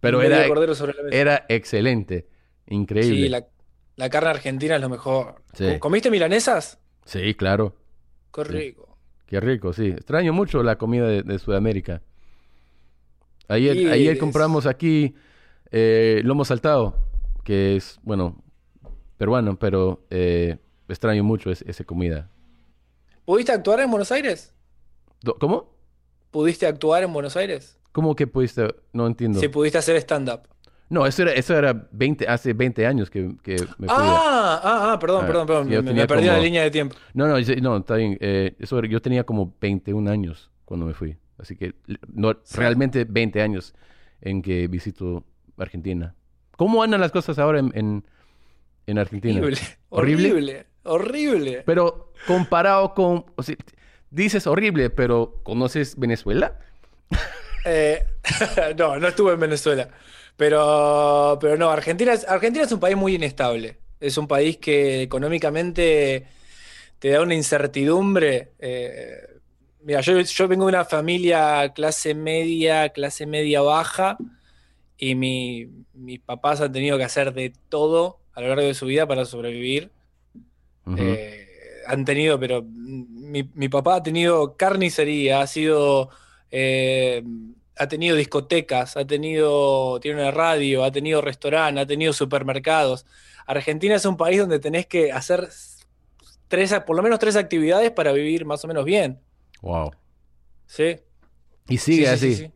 [0.00, 0.46] Pero era,
[1.10, 2.26] era excelente.
[2.66, 3.16] Increíble.
[3.16, 3.46] Sí, la,
[3.96, 5.42] la carne argentina es lo mejor.
[5.54, 5.78] Sí.
[5.78, 6.78] ¿Comiste milanesas?
[7.04, 7.74] Sí, claro.
[8.32, 8.87] Qué rico.
[9.28, 9.88] Qué rico, sí.
[9.88, 12.02] Extraño mucho la comida de, de Sudamérica.
[13.46, 15.14] Ayer, Sí, ayer es- compramos aquí
[15.70, 16.96] eh, lomo saltado,
[17.44, 18.42] que es, bueno,
[19.18, 20.56] peruano, pero eh,
[20.88, 22.30] extraño mucho es- esa comida.
[23.26, 24.54] ¿Pudiste actuar en Buenos Aires?
[25.38, 25.70] ¿Cómo?
[26.30, 27.78] ¿Pudiste actuar en Buenos Aires?
[27.92, 28.74] ¿Cómo que pudiste?
[28.94, 29.40] No entiendo.
[29.40, 30.40] Si pudiste hacer stand-up.
[30.90, 33.86] No, eso era, eso era 20, hace 20 años que, que me fui.
[33.90, 35.68] Ah, ah, ah, perdón, Ah, perdón, perdón.
[35.68, 36.96] yo Me, perdí la línea de tiempo.
[37.14, 38.16] No, no, yo- no, está bien.
[38.20, 41.16] Eh, eso era- yo tenía como 21 años cuando me fui.
[41.38, 41.74] Así que
[42.12, 43.74] no, realmente 20 años
[44.20, 45.24] en que visito
[45.58, 46.14] Argentina.
[46.56, 48.04] ¿Cómo andan las cosas ahora en, en,
[48.86, 49.40] en Argentina?
[49.40, 49.60] Horrible.
[49.90, 50.30] ¿Horrible?
[50.32, 50.66] Horrible.
[50.84, 51.62] Horrible.
[51.66, 53.26] Pero comparado con...
[53.36, 53.54] o sea,
[54.10, 56.58] dices horrible, pero ¿conoces Venezuela?
[57.64, 58.04] Eh,
[58.78, 59.88] no, no estuve en Venezuela.
[60.38, 63.78] Pero, pero no, Argentina es, Argentina es un país muy inestable.
[64.00, 66.28] Es un país que económicamente
[67.00, 68.54] te da una incertidumbre.
[68.60, 69.18] eh,
[69.82, 74.18] mira, yo, yo vengo de una familia clase media, clase media baja,
[74.98, 78.86] y mi- mis papás han tenido que hacer de todo a lo largo de su
[78.86, 79.92] vida para sobrevivir.
[80.94, 81.46] Eh,
[81.86, 86.10] han tenido, pero mi, mi papá ha tenido carnicería, ha sido,
[86.50, 87.22] eh,
[87.78, 93.06] ha tenido discotecas, ha tenido, tiene una radio, ha tenido restaurante, ha tenido supermercados.
[93.46, 95.48] Argentina es un país donde tenés que hacer
[96.48, 99.20] tres, por lo menos tres actividades para vivir más o menos bien.
[99.62, 99.92] Wow.
[100.66, 100.96] ¿Sí?
[101.68, 102.34] Y sigue Sí, sí, así.
[102.34, 102.52] sí, sí.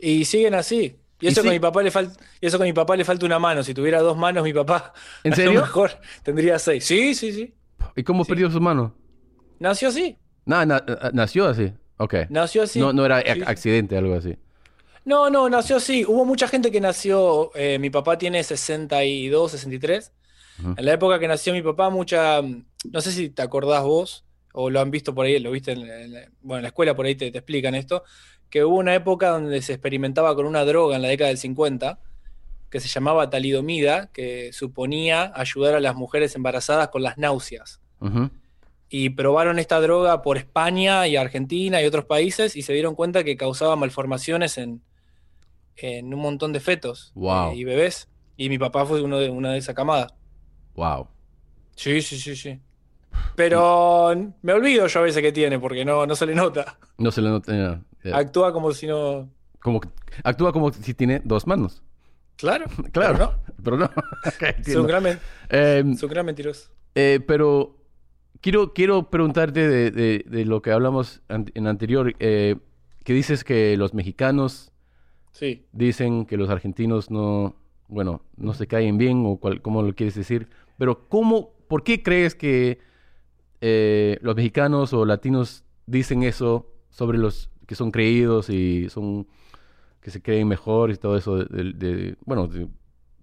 [0.00, 0.96] Y siguen así.
[1.20, 3.04] Y Y eso, a sí- mi papá le falta, y eso a mi papá le
[3.04, 3.62] falta una mano.
[3.62, 4.92] Si tuviera dos manos, mi papá
[5.24, 5.60] ¿En a lo serio?
[5.60, 5.90] mejor
[6.22, 6.84] tendría seis.
[6.84, 7.54] Sí, sí, sí.
[7.96, 8.94] ¿Y cómo perdió su mano?
[9.58, 10.16] Nació así.
[10.44, 11.72] Nada, na- na- nació así.
[11.98, 12.14] Ok.
[12.30, 12.78] Nació así.
[12.78, 13.42] No, no era Sí, ac- sí.
[13.46, 14.36] accidente, algo así.
[15.04, 16.04] No, no, nació así.
[16.04, 17.50] Hubo mucha gente que nació.
[17.54, 20.12] eh, mi papá tiene 62, 63.
[20.60, 20.74] Ujú.
[20.76, 22.40] En la época que nació mi papá, mucha.
[22.42, 25.86] No sé si te acordás vos, o lo han visto por ahí, lo viste en,
[25.86, 28.04] la- en la- bueno, en la escuela por ahí te, te explican esto.
[28.50, 31.98] Que hubo una época donde se experimentaba con una droga en la década del 50
[32.70, 37.80] que se llamaba talidomida, que suponía ayudar a las mujeres embarazadas con las náuseas.
[38.90, 43.22] Y probaron esta droga por España y Argentina y otros países y se dieron cuenta
[43.24, 44.82] que causaba malformaciones en,
[45.76, 47.52] en un montón de fetos Wow.
[47.52, 48.08] eh, y bebés.
[48.36, 50.14] Y mi papá fue uno de, una de esa camada.
[50.74, 51.08] Wow.
[51.76, 52.60] Sí, sí, sí, sí.
[53.34, 56.78] Pero me olvido yo a veces que tiene porque no, no se le nota.
[56.98, 57.52] No se le nota.
[57.52, 58.16] ya, ya.
[58.16, 59.28] Actúa como si no...
[59.60, 59.80] Como
[60.22, 61.82] actúa como si tiene dos manos.
[62.36, 63.34] Claro, Claro.
[63.62, 63.84] pero Pero no.
[64.26, 64.48] Ok, no.
[64.48, 64.80] Es entiendo.
[64.82, 65.06] un gran,
[65.50, 66.70] es un gran mentiroso.
[66.94, 67.77] eh, pero
[68.40, 72.14] quiero, quiero preguntarte de, de- de lo que hablamos an- en anterior.
[72.20, 72.56] eh,
[73.04, 74.70] que dices que los mexicanos
[75.32, 75.64] Sí.
[75.72, 77.56] dicen que los argentinos no,
[77.88, 80.48] bueno, no se caen bien o cual, cómo lo quieres decir.
[80.76, 82.80] Pero ¿cómo, por qué crees que
[83.60, 89.26] eh, los mexicanos o latinos dicen eso sobre los que son creídos y son
[90.00, 92.68] que se creen mejor y todo eso de, de- bueno, de,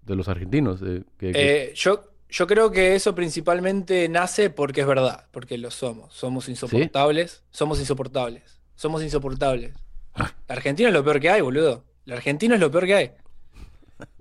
[0.04, 0.80] de los argentinos?
[0.80, 5.58] de- que- que- Eh, yo, yo creo que eso principalmente nace porque es verdad, porque
[5.58, 6.14] lo somos.
[6.14, 9.74] Somos insoportables, somos insoportables, somos insoportables.
[10.16, 11.84] La Argentina es lo peor que hay, boludo.
[12.06, 13.12] La Argentina es lo peor que hay.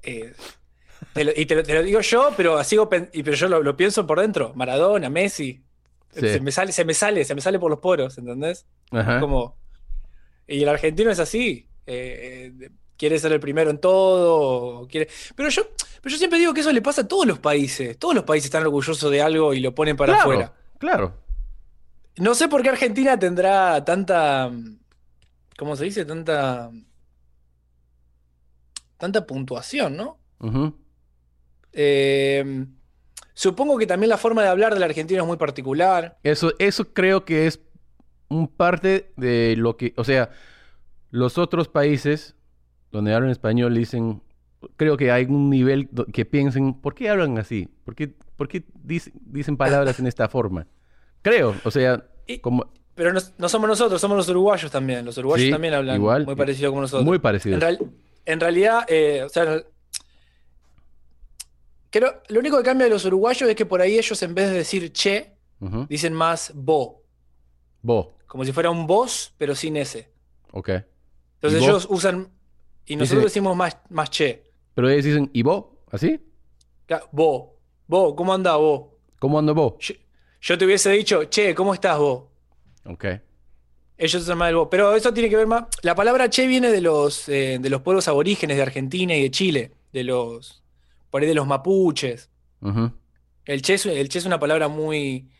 [0.02, 0.32] Eh,
[1.12, 3.62] te lo- y te lo, te lo digo yo, pero sigo y pero yo lo,
[3.62, 4.52] lo pienso por dentro.
[4.54, 5.62] Maradona, Messi.
[6.12, 6.20] Sí.
[6.28, 8.66] Se me sale, se me sale, se me sale por los poros, ¿entendés?
[8.92, 9.18] Ajá.
[9.20, 9.56] Como,
[10.46, 11.68] y el argentino es así.
[11.86, 14.86] eh, eh, quiere ser el primero en todo.
[14.88, 15.62] Quiere, pero yo,
[16.02, 17.98] pero yo siempre digo que eso le pasa a todos los países.
[17.98, 20.52] Todos los países están orgullosos de algo y lo ponen para Claro, afuera.
[20.78, 21.14] claro.
[22.16, 24.50] No sé por qué Argentina tendrá tanta.
[25.58, 26.04] ¿Cómo se dice?
[26.04, 26.70] Tanta.
[28.98, 30.18] Tanta puntuación, ¿no?
[31.72, 32.66] Eh,
[33.34, 36.18] supongo que también la forma de hablar del argentino es muy particular.
[36.22, 37.60] Eso, eso creo que es
[38.28, 40.30] un parte de lo que, o sea,
[41.10, 42.36] los otros países
[42.94, 44.22] donde hablan español dicen,
[44.76, 47.68] creo que hay un nivel que piensen, ¿por qué hablan así?
[47.84, 50.66] ¿Por qué, por qué dic- dicen palabras en esta forma?
[51.22, 55.04] Creo, o sea, Y- como Pero no, no somos nosotros, somos los uruguayos también.
[55.04, 56.24] Los uruguayos Sí, también hablan igual.
[56.24, 57.04] muy parecido como nosotros.
[57.04, 57.56] muy parecido.
[57.56, 57.78] En, real-
[58.26, 59.60] en realidad, eh, o sea,
[61.90, 64.50] creo, lo único que cambia de los uruguayos es que por ahí ellos en vez
[64.50, 65.32] de decir che,
[65.88, 67.02] dicen más bo,
[67.82, 70.10] Vos, como si fuera un vos, pero sin ese.
[70.52, 70.68] ok.
[71.40, 72.28] Entonces ellos usan,
[72.86, 74.44] y nosotros decimos más, más che.
[74.74, 75.64] Pero ellos dicen, ¿y vos?
[75.90, 76.20] ¿Así?
[76.86, 78.88] Ca- Bo, bo, ¿cómo anda vos?
[79.18, 79.74] ¿Cómo ando vos?
[79.78, 79.94] Yo,
[80.40, 82.24] yo te hubiese dicho, che, ¿cómo estás vos?
[82.84, 83.04] Ok.
[83.96, 84.68] Ellos usan más el vos.
[84.70, 85.64] Pero eso tiene que ver más.
[85.82, 89.30] La palabra che viene de los, eh, de los pueblos aborígenes de Argentina y de
[89.30, 90.62] Chile, de los,
[91.10, 92.28] por ahí de los mapuches.
[92.60, 92.90] Ujú.
[93.44, 95.30] El che es, el che es una palabra muy,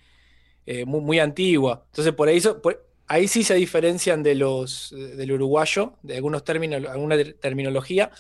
[0.67, 1.85] eh, muy, muy antigua.
[1.87, 6.45] Entonces, por ahí, so- por- ahí sí se diferencian de los, del uruguayo, de algunos
[6.45, 8.11] términos, alguna ter- terminología,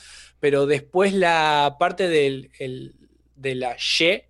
[0.40, 2.94] pero después la parte del, el-
[3.36, 4.28] de la ye,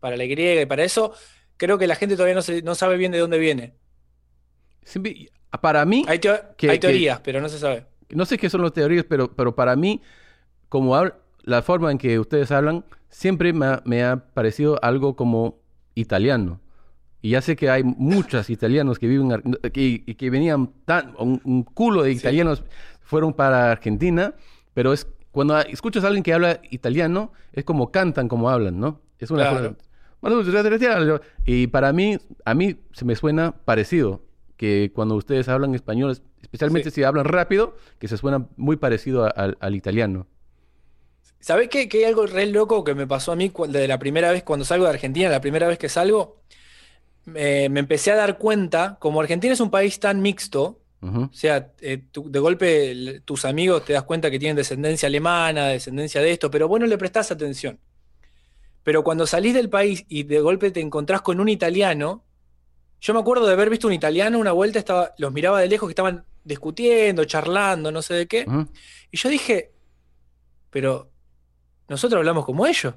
[0.00, 1.14] para la griega y para eso,
[1.56, 3.74] creo que la gente todavía no, se- no sabe bien de dónde viene.
[5.60, 7.86] Para mí, Hay, teo- Que- hay que- teorías, pero no se sabe.
[8.10, 10.02] no sé qué son las teorías, pero, pero para mí,
[10.68, 11.00] como
[11.42, 15.58] la forma en que ustedes hablan, siempre me ha, me ha parecido algo como
[15.94, 16.60] italiano.
[17.22, 19.30] Y ya sé que hay muchos italianos que viven,
[19.72, 22.18] que, y que venían tan, un, un culo de Sí.
[22.18, 22.64] italianos
[23.00, 24.34] fueron para Argentina,
[24.74, 29.00] pero es cuando escuchas a alguien que habla italiano, es como cantan, como hablan, ¿no?
[29.18, 29.56] Es una Claro.
[29.56, 29.76] forma-
[31.44, 34.22] Y para mí, a mí se me suena parecido
[34.56, 39.74] que cuando ustedes hablan español, especialmente si hablan rápido, que se suena muy parecido al
[39.74, 40.26] italiano.
[41.40, 41.88] ¿Sabés qué?
[41.88, 44.64] Que hay algo re loco que me pasó a mí desde la primera vez cuando
[44.64, 46.40] salgo de Argentina, la primera vez que salgo,
[47.24, 52.04] me empecé a dar cuenta, como Argentina es un país tan mixto, o sea, eh,
[52.14, 56.68] de golpe tus amigos te das cuenta que tienen descendencia alemana, descendencia de esto, pero
[56.68, 57.80] bueno, le prestás atención.
[58.84, 62.22] Pero cuando salís del país y de golpe te encontrás con un italiano,
[63.00, 65.88] yo me acuerdo de haber visto un italiano una vuelta, estaba, los miraba de lejos
[65.88, 68.46] que estaban discutiendo, charlando, no sé de qué.
[69.10, 69.72] Y yo dije,
[70.70, 71.10] pero
[71.88, 72.94] nosotros hablamos como ellos.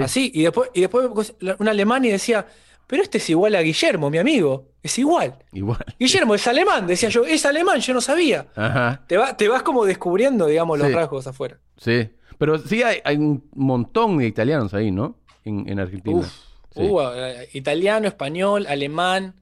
[0.00, 2.46] Así, y después, y después un alemán y decía,
[2.86, 4.68] pero este es igual a Guillermo, mi amigo.
[4.82, 5.38] Es igual.
[5.52, 5.84] Igual.
[5.98, 7.24] Guillermo es alemán, decía yo.
[7.24, 8.48] Es alemán, yo no sabía.
[8.54, 9.04] Ajá.
[9.06, 11.58] Te, te vas como descubriendo, digamos, los rasgos afuera.
[11.76, 12.10] Sí.
[12.38, 15.16] Pero sí hay, un montón de italianos ahí, ¿no?
[15.44, 16.18] En, Argentina.
[16.18, 16.32] Uf,
[16.74, 19.36] eh, italiano, español, alemán,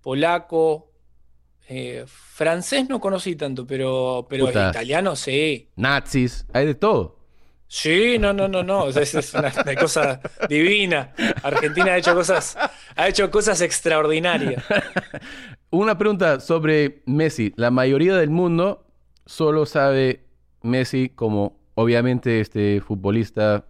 [0.00, 0.90] polaco,
[1.68, 5.70] eh, francés no conocí tanto, pero, pero italiano sí.
[5.76, 7.21] Nazis, hay de todo.
[7.72, 8.88] Sí, no, no, no, no.
[8.88, 11.14] es una, cosa divina.
[11.42, 12.54] Argentina ha hecho cosas,
[12.94, 14.62] ha hecho cosas extraordinarias.
[15.70, 17.54] Una pregunta sobre Messi.
[17.56, 18.84] La mayoría del mundo
[19.24, 20.26] solo sabe
[20.60, 23.64] Messi como, obviamente, este futbolista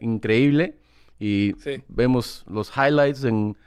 [0.00, 0.78] increíble.
[1.20, 1.54] Y
[1.88, 3.58] vemos los highlights en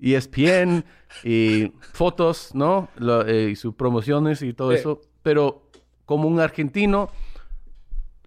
[0.00, 0.84] ESPN
[1.24, 2.88] y fotos, ¿no?
[3.26, 5.00] Eh, y sus promociones y todo eso.
[5.24, 5.68] Pero
[6.06, 7.10] como un argentino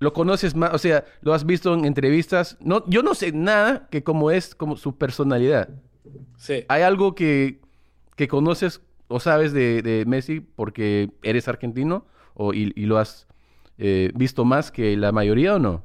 [0.05, 2.57] lo conoces más, o sea, lo has visto en entrevistas.
[2.59, 5.69] No, yo no sé nada que como es como su personalidad.
[6.37, 6.63] Sí.
[6.67, 7.59] ¿Hay algo que,
[8.15, 13.27] que conoces o sabes de, Messi porque eres argentino o, y, lo has
[13.79, 15.83] eh, visto más que la mayoría o no?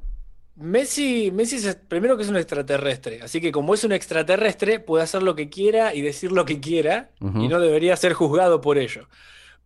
[0.56, 5.04] Messi, Messi es primero que es un extraterrestre, así que como es un extraterrestre puede
[5.04, 8.76] hacer lo que quiera y decir lo que quiera y no debería ser juzgado por
[8.76, 9.08] ello.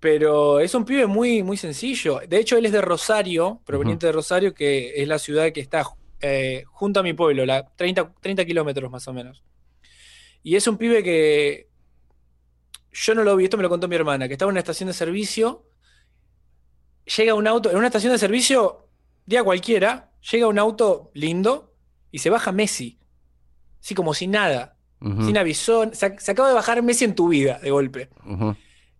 [0.04, 2.20] Pero es un pibe muy, muy sencillo.
[2.28, 5.82] De hecho, él es de Rosario, proveniente de Rosario, que es la ciudad que está
[6.20, 9.42] eh, junto a mi pueblo, la 30, 30 kilómetros más o menos.
[10.42, 11.70] Y es un pibe que
[12.92, 14.88] yo no lo vi, esto me lo contó mi hermana, que estaba en una estación
[14.88, 15.70] de servicio,
[17.16, 18.90] llega un auto, en una estación de servicio,
[19.24, 21.72] día cualquiera, llega un auto lindo
[22.10, 22.98] y se baja Messi,
[23.80, 27.70] así como sin nada, sin avisón, se, acaba de bajar Messi en tu vida de
[27.70, 28.10] golpe.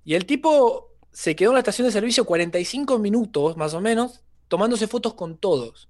[0.03, 4.21] Y el tipo se quedó en la estación de servicio 45 minutos, más o menos,
[4.49, 5.89] tomándose fotos con todos.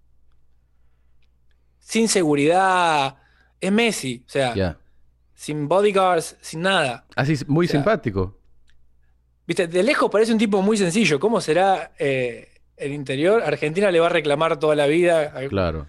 [1.81, 3.17] Sin seguridad.
[3.59, 4.79] Es Messi, o sea,
[5.35, 7.07] sin bodyguards, sin nada.
[7.17, 8.37] Así, muy simpático.
[9.47, 11.19] Viste, de lejos parece un tipo muy sencillo.
[11.19, 13.43] ¿Cómo será eh, el interior?
[13.43, 15.33] Argentina le va a reclamar toda la vida.
[15.49, 15.87] Claro.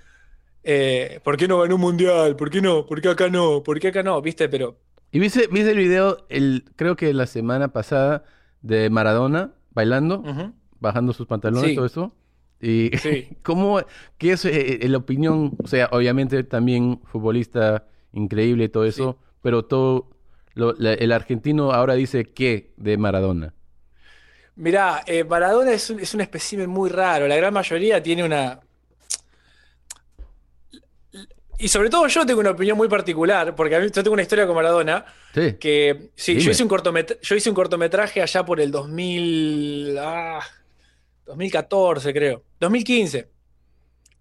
[0.63, 2.37] Eh, ¿Por qué no ganó un mundial?
[2.37, 2.85] ¿Por qué no?
[2.85, 3.61] ¿Por qué acá no?
[3.63, 4.21] ¿Por qué acá no?
[4.21, 4.47] ¿Viste?
[4.47, 4.77] Pero.
[5.11, 8.23] ¿Y viste, viste el video, el, creo que la semana pasada,
[8.65, 10.23] de Maradona bailando,
[10.79, 12.11] bajando sus pantalones, todo eso.
[12.59, 12.89] Y
[13.43, 13.79] cómo,
[14.17, 19.19] qué es eh, eh, la opinión, o sea, obviamente también futbolista increíble y todo eso,
[19.41, 20.09] pero todo,
[20.55, 23.53] el argentino ahora dice qué de Maradona.
[24.55, 27.27] Mirá, eh, Maradona es un, es un espécimen muy raro.
[27.27, 28.61] La gran mayoría tiene una,
[31.57, 34.21] y sobre todo yo tengo una opinión muy particular, porque a mí, yo tengo una
[34.21, 35.05] historia con Maradona.
[35.33, 35.53] Sí.
[35.59, 36.69] Que sí, yo hice, un
[37.21, 39.97] yo hice un cortometraje allá por el 2000,
[41.25, 42.43] 2014, ah, creo.
[42.59, 43.29] 2015.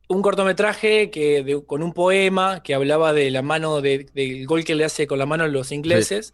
[0.09, 4.85] Un cortometraje que, con un poema que hablaba de la mano, del gol que le
[4.85, 6.33] hace con la mano a los ingleses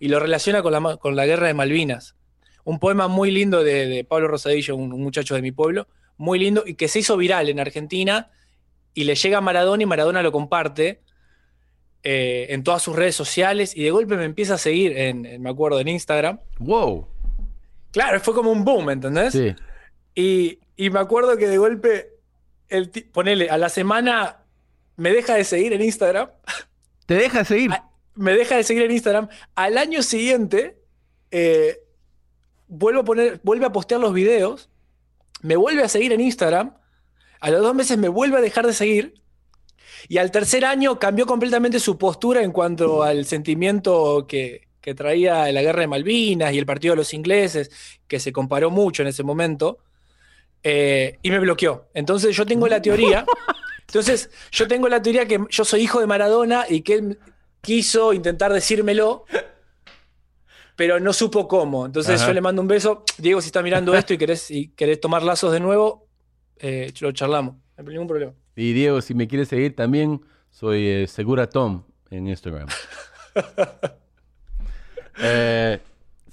[0.00, 2.16] y lo relaciona con la, con la guerra de Malvinas.
[2.64, 5.86] Un poema muy lindo de, Pablo Rosadillo, un muchacho de mi pueblo,
[6.16, 8.30] muy lindo y que se hizo viral en Argentina
[8.94, 11.02] y le llega a Maradona y Maradona lo comparte
[12.04, 15.50] eh, en todas sus redes sociales y de golpe me empieza a seguir en, me
[15.50, 16.40] acuerdo, en Instagram.
[16.58, 17.06] ¡Wow!
[17.92, 19.32] Claro, fue como un boom, ¿entendés?
[19.32, 19.54] Sí.
[20.14, 20.58] Y,
[20.90, 22.18] me acuerdo que de golpe,
[22.68, 24.38] el ponele, a la semana
[24.96, 26.28] me deja de seguir en Instagram.
[27.06, 27.70] ¿Te deja de seguir?
[28.14, 29.28] me deja de seguir en Instagram.
[29.54, 30.82] Al año siguiente,
[31.30, 31.78] eh,
[32.66, 34.70] vuelvo a poner, vuelve a postear los videos,
[35.40, 36.74] me vuelve a seguir en Instagram
[37.42, 39.14] a los dos meses me vuelve a dejar de seguir.
[40.08, 45.62] Y al tercer año cambió completamente su postura en cuanto al sentimiento que, traía la
[45.62, 47.70] guerra de Malvinas y el partido de los ingleses,
[48.06, 49.78] que se comparó mucho en ese momento,
[50.62, 51.88] eh, y me bloqueó.
[51.94, 53.24] Entonces yo tengo la teoría,
[53.86, 57.18] entonces yo tengo la teoría que yo soy hijo de Maradona y que él
[57.60, 59.24] quiso intentar decírmelo,
[60.76, 61.86] pero no supo cómo.
[61.86, 63.04] Entonces yo le mando un beso.
[63.18, 66.08] Diego, si está mirando esto y querés, y querés tomar lazos de nuevo,
[66.62, 68.32] eh, lo charlamos, no hay ningún problema.
[68.56, 72.68] Y Diego, si me quieres seguir también, Soy eh, Segura Tom en Instagram.
[75.22, 75.78] Eh,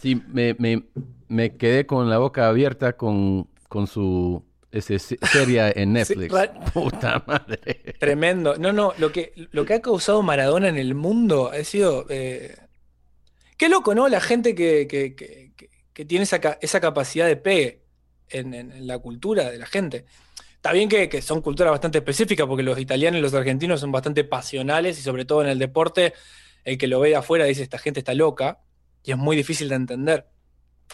[0.01, 0.83] sí, me, me,
[1.27, 6.33] me quedé con la boca abierta con, con su ese serie en Netflix.
[6.73, 7.95] Puta madre.
[7.99, 8.55] Tremendo.
[8.57, 12.05] No, no, lo que, lo que ha causado Maradona en el mundo ha sido...
[12.09, 12.55] eh,
[13.57, 14.07] Qué loco, ¿no?
[14.07, 15.51] La gente que, que- que-
[15.93, 17.81] que- tiene esa, esa capacidad de pegue
[18.29, 20.05] en, en- en la cultura de la gente.
[20.55, 23.91] Está bien que, que son culturas bastante específicas, porque los italianos y los argentinos son
[23.91, 26.13] bastante pasionales y sobre todo en el deporte,
[26.65, 28.59] el que lo ve de afuera dice, esta gente está loca,
[29.03, 30.27] y es muy difícil de entender.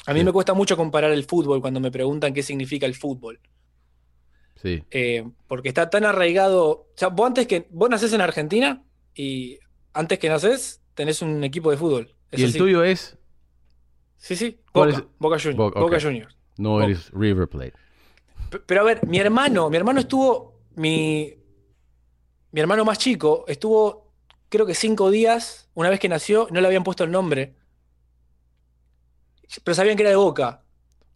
[0.05, 0.25] A mí Sí.
[0.25, 3.39] me cuesta mucho comparar el fútbol cuando me preguntan qué significa el fútbol.
[4.61, 4.83] Sí.
[4.91, 6.65] Eh, porque está tan arraigado.
[6.69, 7.67] O sea, vos antes que.
[7.71, 8.83] Vos nacés en Argentina
[9.13, 9.59] y
[9.93, 12.15] antes que nacés tenés un equipo de fútbol.
[12.31, 12.57] Es ¿Y el así.
[12.57, 13.17] tuyo es?
[14.17, 14.59] Sí, sí.
[14.71, 15.07] ¿Cuál Boca, es?
[15.19, 15.73] Boca Juniors.
[15.75, 15.99] Boca.
[15.99, 16.37] Juniors.
[16.57, 16.85] No Boca.
[16.85, 17.73] eres River Plate.
[18.65, 20.53] Pero a ver, mi hermano, mi hermano estuvo.
[20.75, 21.33] Mi,
[22.51, 24.11] mi hermano más chico estuvo,
[24.49, 27.55] creo que cinco días, una vez que nació, no le habían puesto el nombre.
[29.63, 30.63] Pero sabían que era de Boca.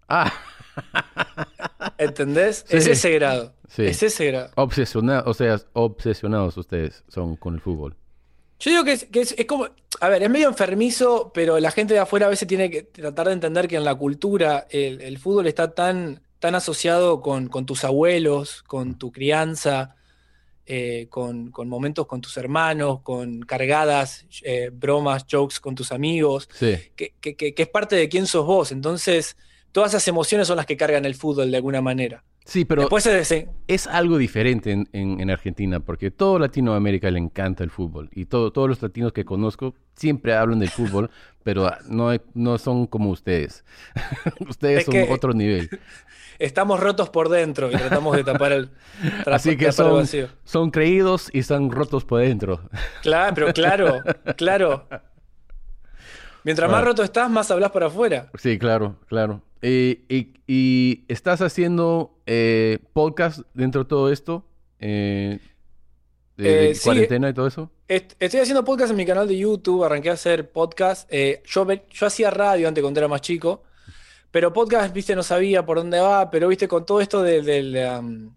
[0.07, 0.31] Ah,
[1.97, 2.65] ¿Entendés?
[2.67, 2.77] Sí.
[2.77, 3.53] Es ese grado.
[3.67, 3.85] Sí.
[3.85, 4.51] Es ese grado.
[4.55, 7.95] obsesionados, o sea, obsesionados ustedes son con el fútbol.
[8.59, 9.67] Yo digo que, es, que es, es como,
[10.01, 13.27] a ver, es medio enfermizo, pero la gente de afuera a veces tiene que tratar
[13.27, 17.65] de entender que en la cultura el, el fútbol está tan, tan asociado con, con
[17.65, 19.95] tus abuelos, con tu crianza,
[20.65, 26.47] eh, con, con momentos con tus hermanos, con cargadas, eh, bromas, jokes con tus amigos,
[26.53, 26.75] Sí.
[26.95, 28.71] que, que- que- que es parte de quién sos vos.
[28.71, 29.35] Entonces,
[29.71, 32.23] todas esas emociones son las que cargan el fútbol de alguna manera.
[32.49, 33.05] Sí, pero Después
[33.67, 38.09] es algo diferente en, en- en Argentina, porque todo Latinoamérica le encanta el fútbol.
[38.11, 41.11] Y todo, todos los latinos que conozco siempre hablan del fútbol,
[41.43, 43.63] pero no, no son como ustedes.
[44.49, 45.69] ustedes Es son otro nivel.
[46.39, 48.69] estamos rotos por dentro y tratamos de tapar el,
[49.25, 50.27] tra- Así que tapar el son, vacío.
[50.43, 52.61] son creídos y están rotos por dentro.
[53.03, 54.01] Claro, pero claro,
[54.37, 54.87] claro.
[56.43, 58.29] Mientras más roto estás, más hablas para afuera.
[58.37, 59.41] Sí, claro, claro.
[59.61, 59.99] Y,
[60.47, 64.45] y estás haciendo eh, podcast dentro de todo esto,
[64.79, 65.39] eh,
[66.37, 66.83] de, de Eh, sí.
[66.85, 67.69] cuarentena y todo eso.
[67.87, 71.11] Est- Estoy haciendo podcast en mi canal de YouTube, arranqué a hacer podcast.
[71.45, 73.63] Yo, yo hacía radio antes cuando era más chico,
[74.31, 77.75] pero podcast, viste, no sabía por dónde va, pero viste, con todo esto de- del,
[77.99, 78.33] um,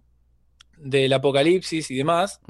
[0.78, 2.40] del apocalipsis y demás.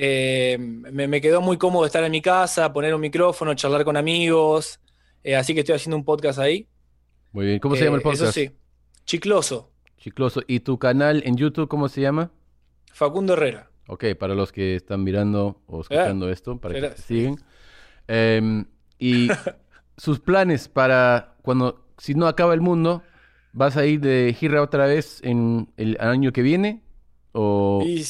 [0.00, 3.96] Eh, me, me quedó muy cómodo estar en mi casa, poner un micrófono, charlar con
[3.96, 4.78] amigos,
[5.24, 6.68] eh, así que estoy haciendo un podcast ahí.
[7.32, 7.58] Muy bien.
[7.58, 8.22] ¿Cómo se llama el Eh, podcast?
[8.22, 8.50] Eso sí,
[9.04, 10.40] chicloso, Chicloso.
[10.46, 12.30] ¿Y tu canal en YouTube cómo se llama?
[12.92, 13.68] Facundo Herrera.
[13.88, 17.36] Ok, para los que están mirando o escuchando esto, para que siguen.
[18.06, 18.64] Em,
[19.00, 19.28] y
[19.96, 23.02] sus planes para cuando, si no acaba el mundo,
[23.52, 26.82] ¿vas a ir de gira otra vez en el año que viene?
[27.32, 28.04] O Y-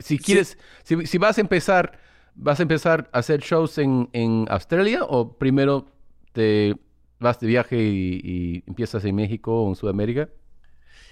[0.00, 1.98] si quieres, si, si vas a empezar,
[2.34, 5.86] ¿vas a empezar a hacer shows en, en Australia o primero
[6.32, 6.74] te
[7.18, 10.28] vas de viaje y, y empiezas en México o en Sudamérica?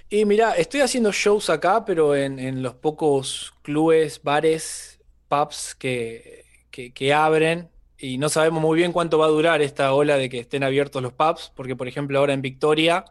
[0.09, 6.45] Y mira, estoy haciendo shows acá, pero en, en los pocos clubes, bares, pubs que,
[6.71, 7.71] que, que abren.
[7.99, 11.03] Y no sabemos muy bien cuánto va a durar esta ola de que estén abiertos
[11.03, 13.05] los pubs, porque por ejemplo ahora en Victoria,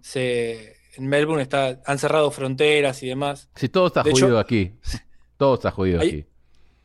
[0.00, 3.48] se, en Melbourne está, han cerrado fronteras y demás.
[3.54, 4.72] Sí, todo está De hecho- jodido aquí.
[5.36, 6.26] Todo está jodido Hay- aquí.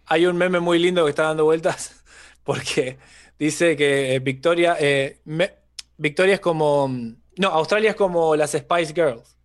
[0.07, 2.03] Hay un meme muy lindo que está dando vueltas,
[2.43, 2.97] porque
[3.39, 5.53] dice que eh, Victoria, eh, me-
[5.97, 6.89] Victoria es como,
[7.37, 9.37] no, Australia es como las Spice Girls.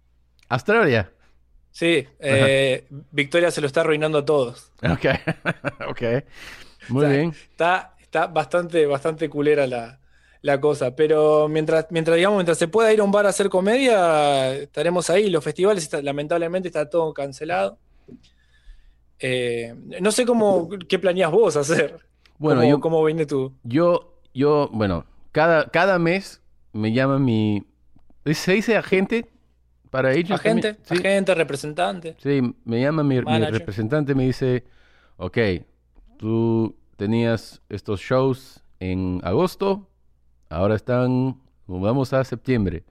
[0.48, 1.12] Australia.
[1.70, 4.72] Sí, eh, Victoria se lo está arruinando a todos.
[4.82, 5.04] Ok,
[5.88, 6.02] ok.
[6.88, 7.30] Muy O sea, bien.
[7.30, 10.00] Está, está bastante, bastante culera la,
[10.46, 10.94] la cosa.
[10.96, 15.10] Pero mientras, mientras, digamos, mientras se pueda ir a un bar a hacer comedia, estaremos
[15.10, 15.28] ahí.
[15.28, 17.78] Los festivales, está- lamentablemente, está todo cancelado.
[19.18, 21.98] Eh, no sé cómo, qué planeas vos hacer.
[22.38, 23.52] Bueno, ¿Cómo, yo, cómo viene tu.
[23.64, 26.42] yo, yo, bueno, cada, cada mes
[26.72, 27.64] me llama mi...
[28.26, 29.30] ¿Se dice agente
[29.90, 30.38] para ellos?
[30.38, 30.86] Agente, también?
[31.02, 32.16] Sí, agente, representante.
[32.22, 34.64] sí, me llama mi, mi representante me dice,
[35.16, 35.38] ok,
[36.18, 39.88] tú tenías estos shows en agosto,
[40.48, 42.84] ahora están, vamos a septiembre.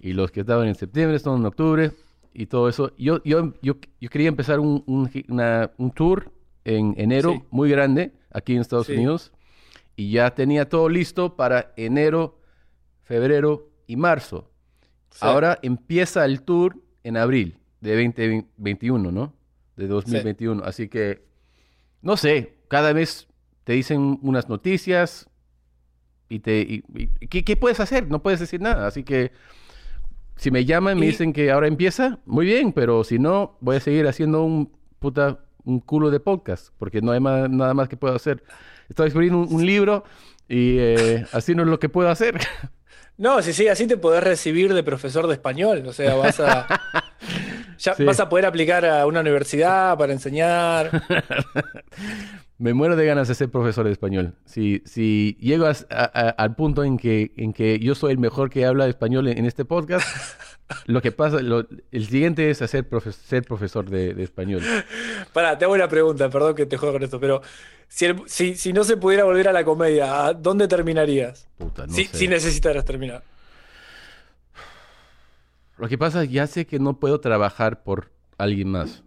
[0.00, 1.92] Y los que estaban en septiembre están en octubre
[2.32, 2.92] y todo eso.
[2.98, 6.30] Yo, yo, yo, yo quería empezar un, un, una- un tour
[6.64, 7.42] en enero Sí.
[7.50, 8.94] muy grande aquí en Estados Sí.
[8.94, 9.32] Unidos
[9.96, 12.38] y ya tenía todo listo para enero,
[13.02, 14.50] febrero y marzo.
[15.10, 15.18] Sí.
[15.20, 19.32] Ahora empieza el tour en abril de 2021, ¿no?
[19.76, 20.62] De 2021.
[20.64, 21.24] Así que,
[22.02, 23.28] no sé, cada vez
[23.64, 25.28] te dicen unas noticias
[26.28, 26.60] y te...
[26.60, 28.08] y- y- ¿qué, qué puedes hacer?
[28.08, 28.86] No puedes decir nada.
[28.86, 29.32] Así que,
[30.36, 33.76] si me llaman y me dicen que ahora empieza, muy bien, pero si no, voy
[33.76, 37.88] a seguir haciendo un puta un culo de podcast, porque no hay ma- nada más
[37.88, 38.42] que puedo hacer.
[38.88, 40.04] Estoy escribiendo un, un libro
[40.48, 42.38] y eh, así no es lo que puedo hacer.
[43.16, 45.84] No, si sigue así te podés recibir de profesor de español.
[45.86, 46.66] O sea, vas a.
[47.78, 48.02] Ya Sí.
[48.04, 50.90] vas a poder aplicar a una universidad para enseñar.
[52.56, 54.34] Me muero de ganas de ser profesor de español.
[54.44, 58.18] Si, si llego a- a- a- al punto en que, en que yo soy el
[58.18, 60.06] mejor que habla español en, en este podcast,
[60.86, 64.62] lo que pasa, lo- el siguiente es hacer profe- ser profesor de, de español.
[65.32, 67.42] Pará, te hago una pregunta, perdón que te juego con esto, pero
[67.88, 71.48] si, el- si, si no se pudiera volver a la comedia, ¿a dónde terminarías?
[71.58, 72.16] Puta, no si, sé.
[72.18, 73.24] si necesitaras terminar.
[75.76, 79.02] Lo que pasa, ya sé que no puedo trabajar por alguien más.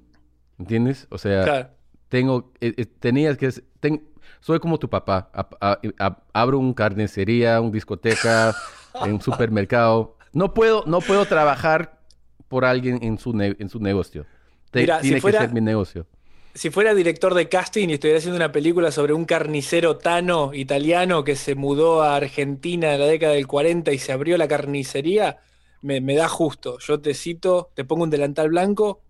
[0.60, 1.08] ¿Entiendes?
[1.10, 1.70] O sea, Claro.
[2.10, 3.49] Tengo, eh, eh, tenías que,
[3.80, 4.03] ten-
[4.39, 5.30] soy como tu papá.
[5.34, 8.55] A- a- a- abro un carnicería, un discoteca,
[9.08, 10.16] un supermercado.
[10.34, 11.99] No puedo, no puedo trabajar
[12.47, 14.26] por alguien en su, ne- en su negocio.
[14.72, 16.05] Te- Mira, si tiene fuera- que ser mi negocio.
[16.53, 21.24] Si fuera director de casting y estuviera haciendo una película sobre un carnicero tano italiano
[21.24, 25.38] que se mudó a Argentina en la década del 40 y se abrió la carnicería,
[25.84, 26.80] me, me da justo.
[26.80, 29.01] Yo te cito, te pongo un delantal blanco.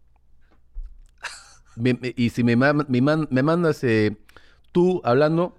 [1.78, 4.18] Me- y si me, me man- me mandas eh,
[4.72, 5.56] tú hablando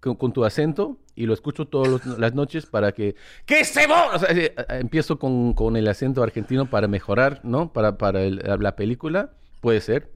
[0.00, 3.14] con, con tu acento y lo escucho todas las noches para que...
[3.46, 4.14] ¡Que se va!
[4.14, 7.72] O sea, eh, eh, empiezo con, con el acento argentino para mejorar, ¿no?
[7.72, 9.30] Para, para el- la película.
[9.60, 10.10] Puede ser.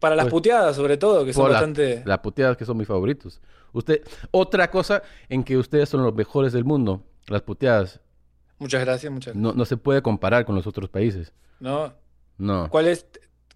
[0.00, 2.02] Para las Pues- puteadas, sobre todo, que son la- bastante.
[2.04, 3.40] Las puteadas que son mis favoritos.
[3.72, 8.00] Usted, otra cosa en que ustedes son los mejores del mundo, las puteadas.
[8.58, 9.42] Muchas gracias, muchas gracias.
[9.42, 11.32] No, no se puede comparar con los otros países.
[11.60, 11.92] ¿No?
[12.38, 12.68] No.
[12.70, 13.06] ¿Cuál es?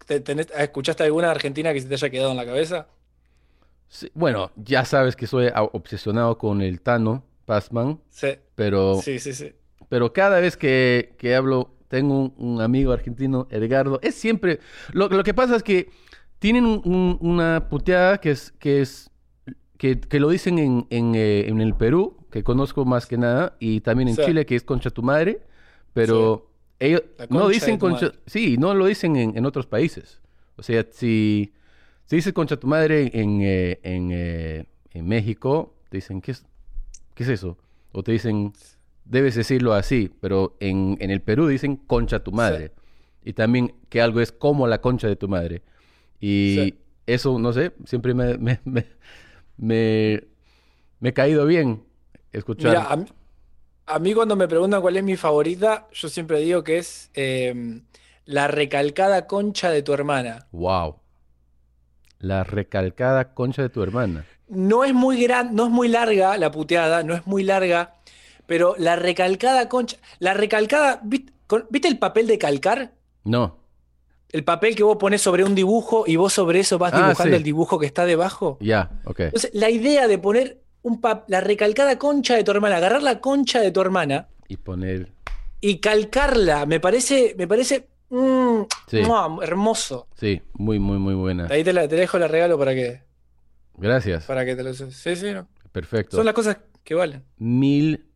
[0.07, 2.87] Te- tenés- ¿escuchaste alguna argentina que se te haya quedado en la cabeza?
[3.89, 9.35] Sí, bueno, ya sabes que soy obsesionado con el Tano Passman, Sí, pero, sí, sí,
[9.35, 9.53] sí.
[9.89, 14.61] pero cada vez que, que hablo, tengo un, un amigo argentino, Edgardo, es siempre...
[14.93, 15.91] Lo, lo que pasa es que
[16.39, 18.53] tienen un- un- una puteada que es...
[18.59, 19.11] Que es
[19.77, 23.57] que, que lo dicen en, en, eh, en el Perú, que conozco más que nada,
[23.59, 24.23] y también en Sí.
[24.25, 25.43] Chile, que es concha tu madre,
[25.93, 26.52] pero
[26.87, 30.21] ellos no dicen concha, sí, no lo dicen en, en otros países.
[30.57, 31.53] O sea, si,
[32.07, 36.45] si dices concha tu madre en, eh, en, eh, en México, te dicen, ¿qué es,
[37.15, 37.59] ¿qué es eso?
[37.93, 38.53] O te dicen,
[39.05, 42.73] debes decirlo así, pero en, en el Perú dicen concha tu madre.
[43.25, 45.63] Y también que algo es como la concha de tu madre.
[46.21, 46.75] Y Sí.
[47.07, 48.87] eso, no sé, siempre me, me, me,
[49.57, 50.25] me,
[51.01, 51.83] me ha caído bien
[52.33, 52.71] escuchar.
[52.97, 53.07] Mira,
[53.95, 57.81] a mí, cuando me preguntan cuál es mi favorita, yo siempre digo que es eh,
[58.25, 60.47] la recalcada concha de tu hermana.
[60.53, 60.97] Wow.
[62.19, 64.25] La recalcada concha de tu hermana.
[64.49, 67.95] No es muy gran, no es muy larga la puteada, no es muy larga,
[68.47, 72.93] pero la recalcada concha, la recalcada, ¿viste, con- ¿viste el papel de calcar?
[73.25, 73.59] No.
[74.31, 77.33] El papel que vos pones sobre un dibujo y vos sobre eso vas Ah, dibujando
[77.33, 77.37] sí.
[77.37, 78.57] el dibujo que está debajo.
[78.61, 79.21] Ya, ok.
[79.21, 83.21] Entonces, la idea de poner un pa- la recalcada concha de tu hermana, agarrar la
[83.21, 85.13] concha de tu hermana Y poner...
[85.61, 89.01] y calcarla, me parece, me parece mm, Sí.
[89.43, 90.09] hermoso.
[90.17, 91.47] Sí, muy, muy, muy buena.
[91.51, 93.03] Ahí te, la, te dejo la regalo para que,
[93.77, 94.25] Gracias.
[94.27, 94.95] para que te lo uses.
[94.97, 95.47] Sí, sí, no.
[95.73, 96.17] Perfecto.
[96.17, 97.23] Son las cosas que valen.
[97.39, 98.07] Mil,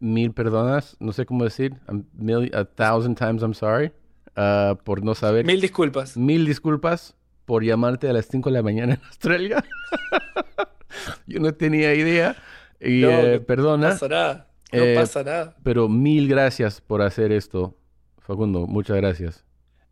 [0.00, 1.74] mil perdonas, no sé cómo decir.
[1.88, 3.92] A, mil- a thousand times I'm sorry
[4.36, 5.44] ah, por no saber.
[5.44, 6.16] Mil disculpas.
[6.16, 7.14] Mil disculpas
[7.44, 9.64] por llamarte a las 5 de la mañana en Australia.
[11.26, 12.36] Yo no tenía idea.
[12.80, 14.48] Y No, eh, no perdona, pasa nada.
[14.72, 15.56] No Eh, pasa nada.
[15.62, 17.76] pero mil gracias por hacer esto,
[18.20, 18.66] Facundo.
[18.66, 19.44] Muchas gracias.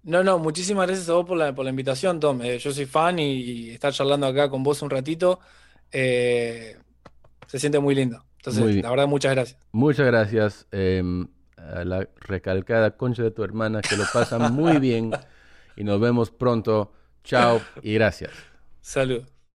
[0.03, 2.41] No, no, muchísimas gracias a vos por la, por la invitación, Tom.
[2.43, 5.41] Eh, yo soy fan y, y estar charlando acá con vos un ratito
[7.47, 8.25] se siente muy lindo.
[8.37, 9.59] Entonces, Muy la verdad, muchas gracias.
[9.73, 15.11] Muchas gracias em, a la recalcada concha de tu hermana, que lo pasa muy bien.
[15.77, 16.93] Y nos vemos pronto.
[17.25, 18.33] Chao y gracias.
[18.83, 19.30] Salud.